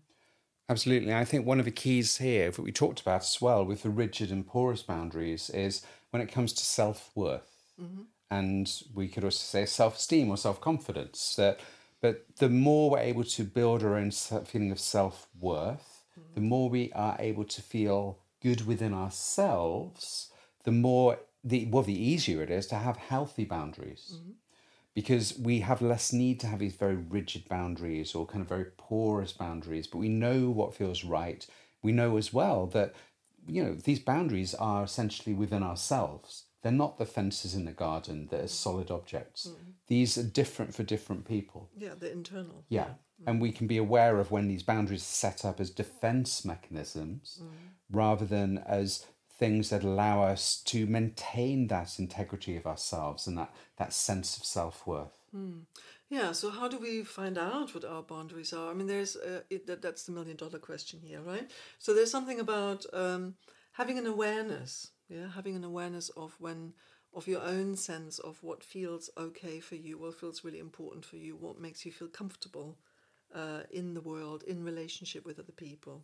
Absolutely. 0.68 1.12
I 1.12 1.24
think 1.24 1.44
one 1.44 1.58
of 1.58 1.66
the 1.66 1.70
keys 1.70 2.16
here, 2.16 2.50
that 2.50 2.62
we 2.62 2.72
talked 2.72 3.00
about 3.00 3.22
as 3.22 3.40
well 3.40 3.64
with 3.64 3.82
the 3.82 3.90
rigid 3.90 4.30
and 4.30 4.46
porous 4.46 4.82
boundaries, 4.82 5.50
is 5.50 5.82
when 6.10 6.22
it 6.22 6.32
comes 6.32 6.52
to 6.54 6.64
self 6.64 7.10
worth. 7.14 7.50
Mm-hmm. 7.80 8.02
And 8.30 8.82
we 8.94 9.08
could 9.08 9.24
also 9.24 9.42
say 9.44 9.66
self 9.66 9.98
esteem 9.98 10.30
or 10.30 10.36
self 10.36 10.60
confidence. 10.60 11.38
Uh, 11.38 11.54
but 12.00 12.24
the 12.36 12.48
more 12.48 12.90
we're 12.90 12.98
able 12.98 13.24
to 13.24 13.44
build 13.44 13.82
our 13.82 13.96
own 13.96 14.10
feeling 14.10 14.72
of 14.72 14.80
self 14.80 15.28
worth. 15.38 15.93
The 16.34 16.40
more 16.40 16.68
we 16.68 16.92
are 16.92 17.16
able 17.18 17.44
to 17.44 17.62
feel 17.62 18.18
good 18.42 18.66
within 18.66 18.94
ourselves, 18.94 20.30
the 20.64 20.72
more 20.72 21.18
the 21.42 21.66
well, 21.66 21.82
the 21.82 21.92
easier 22.10 22.42
it 22.42 22.50
is 22.50 22.66
to 22.68 22.76
have 22.76 22.96
healthy 22.96 23.44
boundaries. 23.44 24.16
Mm-hmm 24.16 24.32
because 24.94 25.36
we 25.38 25.60
have 25.60 25.82
less 25.82 26.12
need 26.12 26.38
to 26.40 26.46
have 26.46 26.60
these 26.60 26.76
very 26.76 26.94
rigid 26.94 27.48
boundaries 27.48 28.14
or 28.14 28.26
kind 28.26 28.42
of 28.42 28.48
very 28.48 28.66
porous 28.76 29.32
boundaries, 29.32 29.86
but 29.86 29.98
we 29.98 30.08
know 30.08 30.48
what 30.50 30.74
feels 30.74 31.04
right. 31.04 31.46
We 31.82 31.92
know 31.92 32.16
as 32.16 32.32
well 32.32 32.66
that, 32.68 32.94
you 33.46 33.62
know, 33.62 33.74
these 33.74 33.98
boundaries 33.98 34.54
are 34.54 34.84
essentially 34.84 35.34
within 35.34 35.62
ourselves. 35.62 36.43
They're 36.64 36.72
not 36.72 36.96
the 36.96 37.04
fences 37.04 37.54
in 37.54 37.66
the 37.66 37.72
garden 37.72 38.28
that 38.30 38.40
are 38.40 38.48
solid 38.48 38.90
objects. 38.90 39.48
Mm. 39.48 39.74
These 39.86 40.16
are 40.16 40.22
different 40.22 40.74
for 40.74 40.82
different 40.82 41.28
people. 41.28 41.68
Yeah, 41.76 41.90
they're 42.00 42.10
internal. 42.10 42.64
Yeah. 42.70 42.86
Mm. 42.86 43.26
And 43.26 43.40
we 43.42 43.52
can 43.52 43.66
be 43.66 43.76
aware 43.76 44.18
of 44.18 44.30
when 44.30 44.48
these 44.48 44.62
boundaries 44.62 45.02
are 45.02 45.04
set 45.04 45.44
up 45.44 45.60
as 45.60 45.68
defense 45.68 46.42
mechanisms 46.42 47.42
mm. 47.42 47.50
rather 47.90 48.24
than 48.24 48.64
as 48.66 49.04
things 49.38 49.68
that 49.68 49.84
allow 49.84 50.22
us 50.22 50.62
to 50.64 50.86
maintain 50.86 51.66
that 51.66 51.98
integrity 51.98 52.56
of 52.56 52.66
ourselves 52.66 53.26
and 53.26 53.36
that, 53.36 53.54
that 53.76 53.92
sense 53.92 54.38
of 54.38 54.44
self 54.44 54.86
worth. 54.86 55.18
Mm. 55.36 55.64
Yeah, 56.08 56.32
so 56.32 56.48
how 56.48 56.68
do 56.68 56.78
we 56.78 57.04
find 57.04 57.36
out 57.36 57.74
what 57.74 57.84
our 57.84 58.02
boundaries 58.02 58.54
are? 58.54 58.70
I 58.70 58.74
mean, 58.74 58.86
there's 58.86 59.16
uh, 59.16 59.40
it, 59.50 59.66
that, 59.66 59.82
that's 59.82 60.04
the 60.04 60.12
million 60.12 60.38
dollar 60.38 60.60
question 60.60 61.00
here, 61.04 61.20
right? 61.20 61.50
So 61.78 61.92
there's 61.92 62.10
something 62.10 62.40
about 62.40 62.86
um, 62.94 63.34
having 63.72 63.98
an 63.98 64.06
awareness, 64.06 64.92
yeah, 65.08 65.28
having 65.34 65.56
an 65.56 65.64
awareness 65.64 66.08
of 66.10 66.34
when 66.38 66.72
of 67.14 67.28
your 67.28 67.42
own 67.42 67.76
sense 67.76 68.18
of 68.18 68.42
what 68.42 68.64
feels 68.64 69.08
okay 69.16 69.60
for 69.60 69.76
you, 69.76 69.96
what 69.96 70.18
feels 70.18 70.42
really 70.42 70.58
important 70.58 71.04
for 71.04 71.16
you, 71.16 71.36
what 71.36 71.60
makes 71.60 71.86
you 71.86 71.92
feel 71.92 72.08
comfortable 72.08 72.76
uh, 73.34 73.60
in 73.70 73.94
the 73.94 74.00
world, 74.00 74.42
in 74.44 74.64
relationship 74.64 75.24
with 75.24 75.38
other 75.38 75.52
people. 75.52 76.02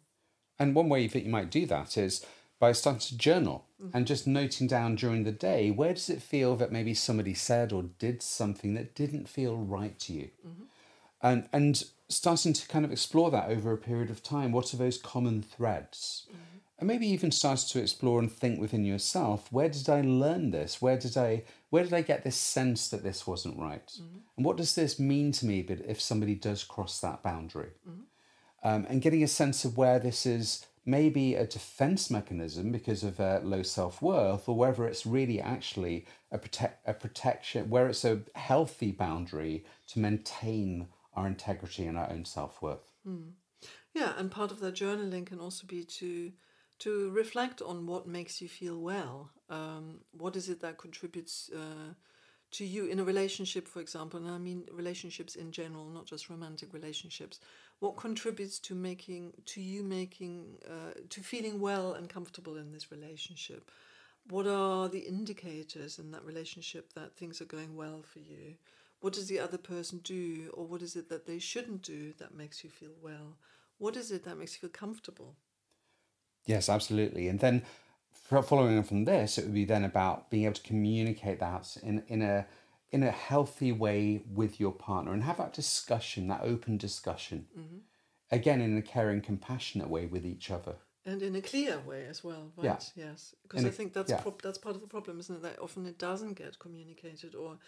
And 0.59 0.75
one 0.75 0.89
way 0.89 1.07
that 1.07 1.25
you 1.25 1.31
might 1.31 1.51
do 1.51 1.67
that 1.67 1.97
is 1.97 2.25
by 2.61 2.73
starting 2.73 3.01
to 3.01 3.17
journal 3.17 3.65
mm-hmm. 3.83 3.97
and 3.97 4.07
just 4.07 4.27
noting 4.27 4.67
down 4.67 4.95
during 4.95 5.25
the 5.25 5.33
day 5.33 5.71
where 5.71 5.95
does 5.95 6.11
it 6.11 6.23
feel 6.23 6.55
that 6.57 6.71
maybe 6.71 6.95
somebody 6.95 7.35
said 7.35 7.73
or 7.73 7.85
did 7.99 8.23
something 8.23 8.75
that 8.75 8.95
didn't 8.95 9.29
feel 9.29 9.57
right 9.57 9.99
to 9.99 10.13
you 10.13 10.31
mm-hmm. 10.47 10.65
and 11.23 11.49
and 11.53 11.85
starting 12.09 12.53
to 12.53 12.69
kind 12.69 12.85
of 12.85 12.93
explore 12.93 13.31
that 13.31 13.49
over 13.49 13.73
a 13.73 13.79
period 13.79 14.11
of 14.11 14.23
time 14.23 14.53
what 14.53 14.75
are 14.75 14.77
those 14.77 14.99
common 14.99 15.43
threads 15.43 16.27
mm-hmm. 16.29 16.50
And 16.81 16.89
maybe 16.89 17.07
even 17.07 17.31
start 17.31 17.61
to 17.61 17.81
explore 17.81 18.19
and 18.19 18.33
think 18.33 18.59
within 18.59 18.85
yourself 18.85 19.53
where 19.53 19.69
did 19.69 19.89
i 19.89 20.01
learn 20.01 20.51
this 20.51 20.83
where 20.83 20.99
did 20.99 21.17
i 21.17 21.43
where 21.69 21.85
did 21.85 21.93
i 21.93 22.03
get 22.03 22.25
this 22.25 22.37
sense 22.37 22.89
that 22.89 23.05
this 23.05 23.27
wasn't 23.27 23.57
right 23.59 23.87
mm-hmm. 23.87 24.19
and 24.37 24.45
what 24.45 24.57
does 24.57 24.75
this 24.75 24.99
mean 24.99 25.31
to 25.31 25.47
me 25.47 25.63
but 25.63 25.79
if 25.87 26.01
somebody 26.01 26.35
does 26.35 26.65
cross 26.65 27.01
that 27.01 27.23
boundary 27.23 27.71
mm-hmm. 27.89 28.69
um, 28.69 28.87
and 28.89 29.03
getting 29.03 29.23
a 29.23 29.29
sense 29.29 29.65
of 29.65 29.77
where 29.77 29.99
this 29.99 30.27
is 30.27 30.67
maybe 30.85 31.35
a 31.35 31.47
defense 31.47 32.11
mechanism 32.11 32.73
because 32.73 33.05
of 33.05 33.21
uh, 33.21 33.41
low 33.43 33.63
self 33.63 34.01
worth, 34.01 34.49
or 34.49 34.57
whether 34.57 34.87
it's 34.87 35.07
really 35.07 35.41
actually 35.41 36.07
a, 36.33 36.39
protect, 36.39 36.87
a 36.89 36.95
protection, 36.95 37.71
where 37.71 37.89
it's 37.89 38.05
a 38.05 38.21
healthy 38.35 38.91
boundary 38.91 39.65
to 39.89 39.99
maintain 39.99 40.89
our 41.15 41.27
integrity 41.27 41.87
and 41.87 41.99
our 41.99 42.11
own 42.11 42.25
self 42.25 42.61
worth. 42.63 42.81
Mm. 43.07 43.33
Yeah, 43.95 44.13
and 44.17 44.31
part 44.31 44.53
of 44.53 44.61
that 44.61 44.75
journaling 44.75 45.27
can 45.27 45.41
also 45.41 45.67
be 45.67 45.85
to 45.85 46.33
to 46.81 47.11
reflect 47.11 47.63
on 47.63 47.87
what 47.87 48.07
makes 48.07 48.41
you 48.43 48.49
feel 48.49 48.79
well. 48.79 49.31
Um, 49.49 50.01
what 50.13 50.37
is 50.37 50.49
it 50.49 50.61
that 50.61 50.79
contributes 50.79 51.51
uh, 51.55 51.95
to 52.53 52.65
you 52.65 52.87
in 52.87 52.99
a 52.99 53.05
relationship, 53.05 53.69
for 53.69 53.81
example, 53.81 54.19
and 54.19 54.31
I 54.31 54.39
mean 54.39 54.65
relationships 54.73 55.37
in 55.37 55.53
general, 55.53 55.87
not 55.87 56.07
just 56.07 56.29
romantic 56.29 56.73
relationships, 56.73 57.39
what 57.79 57.97
contributes 57.97 58.59
to 58.61 58.75
making 58.75 59.33
to 59.47 59.61
you 59.61 59.83
making 59.83 60.59
uh, 60.67 60.99
to 61.09 61.21
feeling 61.21 61.61
well 61.61 61.93
and 61.93 62.09
comfortable 62.09 62.57
in 62.57 62.73
this 62.73 62.91
relationship? 62.91 63.71
What 64.29 64.47
are 64.47 64.89
the 64.89 65.01
indicators 65.01 65.99
in 65.99 66.11
that 66.13 66.25
relationship 66.25 66.93
that 66.95 67.17
things 67.17 67.41
are 67.41 67.47
going 67.47 67.77
well 67.77 68.03
for 68.03 68.19
you? 68.19 68.55
What 69.01 69.15
does 69.15 69.29
the 69.29 69.41
other 69.41 69.59
person 69.59 70.01
do, 70.03 70.51
or 70.55 70.67
what 70.67 70.83
is 70.83 70.97
it 70.97 71.09
that 71.09 71.27
they 71.27 71.39
shouldn't 71.39 71.83
do 71.83 72.13
that 72.19 72.35
makes 72.35 72.63
you 72.65 72.71
feel 72.71 72.97
well? 73.03 73.37
What 73.79 73.97
is 73.97 74.11
it 74.11 74.25
that 74.25 74.39
makes 74.39 74.55
you 74.55 74.61
feel 74.61 74.71
comfortable? 74.71 75.37
Yes, 76.47 76.69
absolutely. 76.69 77.29
And 77.29 77.41
then 77.41 77.63
following 78.13 78.79
on 78.79 78.85
from 78.85 79.05
this, 79.05 79.39
it 79.39 79.45
would 79.45 79.55
be 79.55 79.65
then 79.65 79.85
about 79.85 80.31
being 80.31 80.45
able 80.45 80.55
to 80.55 80.63
communicate 80.63 81.41
that 81.41 81.77
in, 81.83 82.03
in 82.09 82.23
a 82.23 82.47
in 82.93 83.03
a 83.03 83.11
healthy 83.11 83.71
way 83.71 84.21
with 84.33 84.59
your 84.59 84.73
partner 84.73 85.13
and 85.13 85.23
have 85.23 85.37
that 85.37 85.53
discussion, 85.53 86.27
that 86.29 86.41
open 86.43 86.77
discussion. 86.77 87.47
Mm-hmm. 87.57 87.77
Again, 88.33 88.61
in 88.61 88.77
a 88.77 88.83
caring, 88.83 89.21
compassionate 89.21 89.89
way 89.89 90.07
with 90.07 90.27
each 90.27 90.51
other. 90.51 90.77
And 91.05 91.23
in 91.23 91.35
a 91.35 91.41
clear 91.41 91.79
way 91.87 92.07
as 92.07 92.23
well, 92.23 92.53
right? 92.57 92.93
Yeah. 92.95 93.05
Yes, 93.05 93.35
because 93.43 93.65
I 93.65 93.71
think 93.71 93.95
that's 93.95 94.11
yeah. 94.11 94.19
pro- 94.19 94.37
that's 94.43 94.59
part 94.59 94.75
of 94.75 94.83
the 94.83 94.87
problem, 94.87 95.19
isn't 95.19 95.35
it? 95.35 95.43
That 95.43 95.59
often 95.59 95.87
it 95.87 95.99
doesn't 95.99 96.35
get 96.35 96.59
communicated, 96.59 97.35
or 97.35 97.59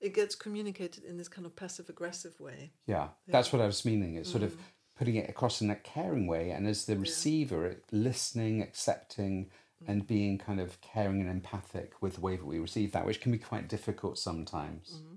it 0.00 0.14
gets 0.14 0.34
communicated 0.34 1.04
in 1.04 1.18
this 1.18 1.28
kind 1.28 1.44
of 1.44 1.54
passive 1.54 1.90
aggressive 1.90 2.40
way. 2.40 2.72
Yeah, 2.86 2.96
yeah, 2.96 3.32
that's 3.32 3.52
what 3.52 3.60
I 3.60 3.66
was 3.66 3.84
meaning. 3.84 4.14
It's 4.14 4.30
sort 4.30 4.42
mm. 4.42 4.46
of 4.46 4.56
putting 4.98 5.14
it 5.14 5.30
across 5.30 5.60
in 5.60 5.70
a 5.70 5.76
caring 5.76 6.26
way, 6.26 6.50
and 6.50 6.66
as 6.66 6.84
the 6.84 6.96
receiver, 6.96 7.76
listening, 7.92 8.60
accepting, 8.60 9.50
and 9.86 10.06
being 10.06 10.38
kind 10.38 10.60
of 10.60 10.80
caring 10.80 11.20
and 11.20 11.30
empathic 11.30 11.92
with 12.00 12.16
the 12.16 12.20
way 12.20 12.36
that 12.36 12.44
we 12.44 12.58
receive 12.58 12.90
that, 12.92 13.06
which 13.06 13.20
can 13.20 13.30
be 13.30 13.38
quite 13.38 13.68
difficult 13.68 14.18
sometimes. 14.18 14.96
Mm-hmm. 14.96 15.14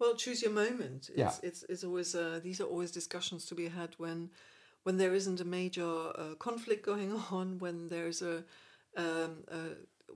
Well, 0.00 0.16
choose 0.16 0.42
your 0.42 0.50
moment. 0.50 1.08
It's, 1.08 1.16
yeah. 1.16 1.32
it's, 1.42 1.64
it's 1.68 1.84
always 1.84 2.14
uh, 2.14 2.40
these 2.42 2.60
are 2.60 2.64
always 2.64 2.90
discussions 2.90 3.46
to 3.46 3.54
be 3.54 3.68
had 3.68 3.94
when 3.98 4.30
when 4.82 4.96
there 4.96 5.14
isn't 5.14 5.40
a 5.40 5.44
major 5.44 6.10
uh, 6.18 6.34
conflict 6.38 6.84
going 6.84 7.12
on, 7.30 7.58
when 7.58 7.88
there's 7.88 8.22
a, 8.22 8.44
um, 8.96 9.44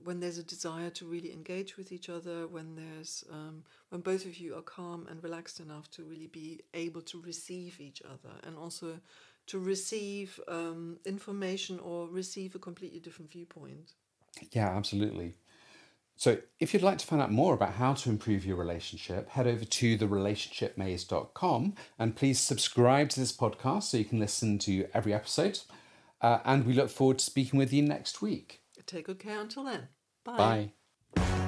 when 0.03 0.19
there's 0.19 0.37
a 0.37 0.43
desire 0.43 0.89
to 0.91 1.05
really 1.05 1.31
engage 1.31 1.77
with 1.77 1.91
each 1.91 2.09
other, 2.09 2.47
when 2.47 2.75
there's 2.75 3.23
um, 3.31 3.63
when 3.89 4.01
both 4.01 4.25
of 4.25 4.37
you 4.37 4.55
are 4.55 4.61
calm 4.61 5.07
and 5.09 5.23
relaxed 5.23 5.59
enough 5.59 5.89
to 5.91 6.03
really 6.03 6.27
be 6.27 6.61
able 6.73 7.01
to 7.01 7.21
receive 7.21 7.79
each 7.79 8.01
other, 8.01 8.33
and 8.43 8.57
also 8.57 8.99
to 9.47 9.59
receive 9.59 10.39
um, 10.47 10.97
information 11.05 11.79
or 11.79 12.07
receive 12.07 12.55
a 12.55 12.59
completely 12.59 12.99
different 12.99 13.31
viewpoint. 13.31 13.93
Yeah, 14.51 14.69
absolutely. 14.69 15.35
So, 16.19 16.39
if 16.59 16.73
you'd 16.73 16.81
like 16.81 16.97
to 16.97 17.05
find 17.05 17.21
out 17.21 17.31
more 17.31 17.53
about 17.53 17.73
how 17.73 17.93
to 17.93 18.09
improve 18.09 18.43
your 18.43 18.55
relationship, 18.55 19.29
head 19.29 19.45
over 19.45 19.63
to 19.63 19.97
therelationshipmaze.com 19.97 21.75
and 21.99 22.15
please 22.15 22.39
subscribe 22.39 23.09
to 23.09 23.19
this 23.19 23.31
podcast 23.31 23.83
so 23.83 23.97
you 23.97 24.05
can 24.05 24.19
listen 24.19 24.57
to 24.59 24.87
every 24.95 25.13
episode. 25.13 25.59
Uh, 26.19 26.39
and 26.43 26.65
we 26.65 26.73
look 26.73 26.89
forward 26.89 27.19
to 27.19 27.25
speaking 27.25 27.59
with 27.59 27.71
you 27.71 27.83
next 27.83 28.21
week. 28.21 28.61
Take 28.87 29.05
good 29.05 29.19
care 29.19 29.39
until 29.39 29.65
then. 29.65 29.89
Bye. 30.23 30.71
Bye. 31.15 31.43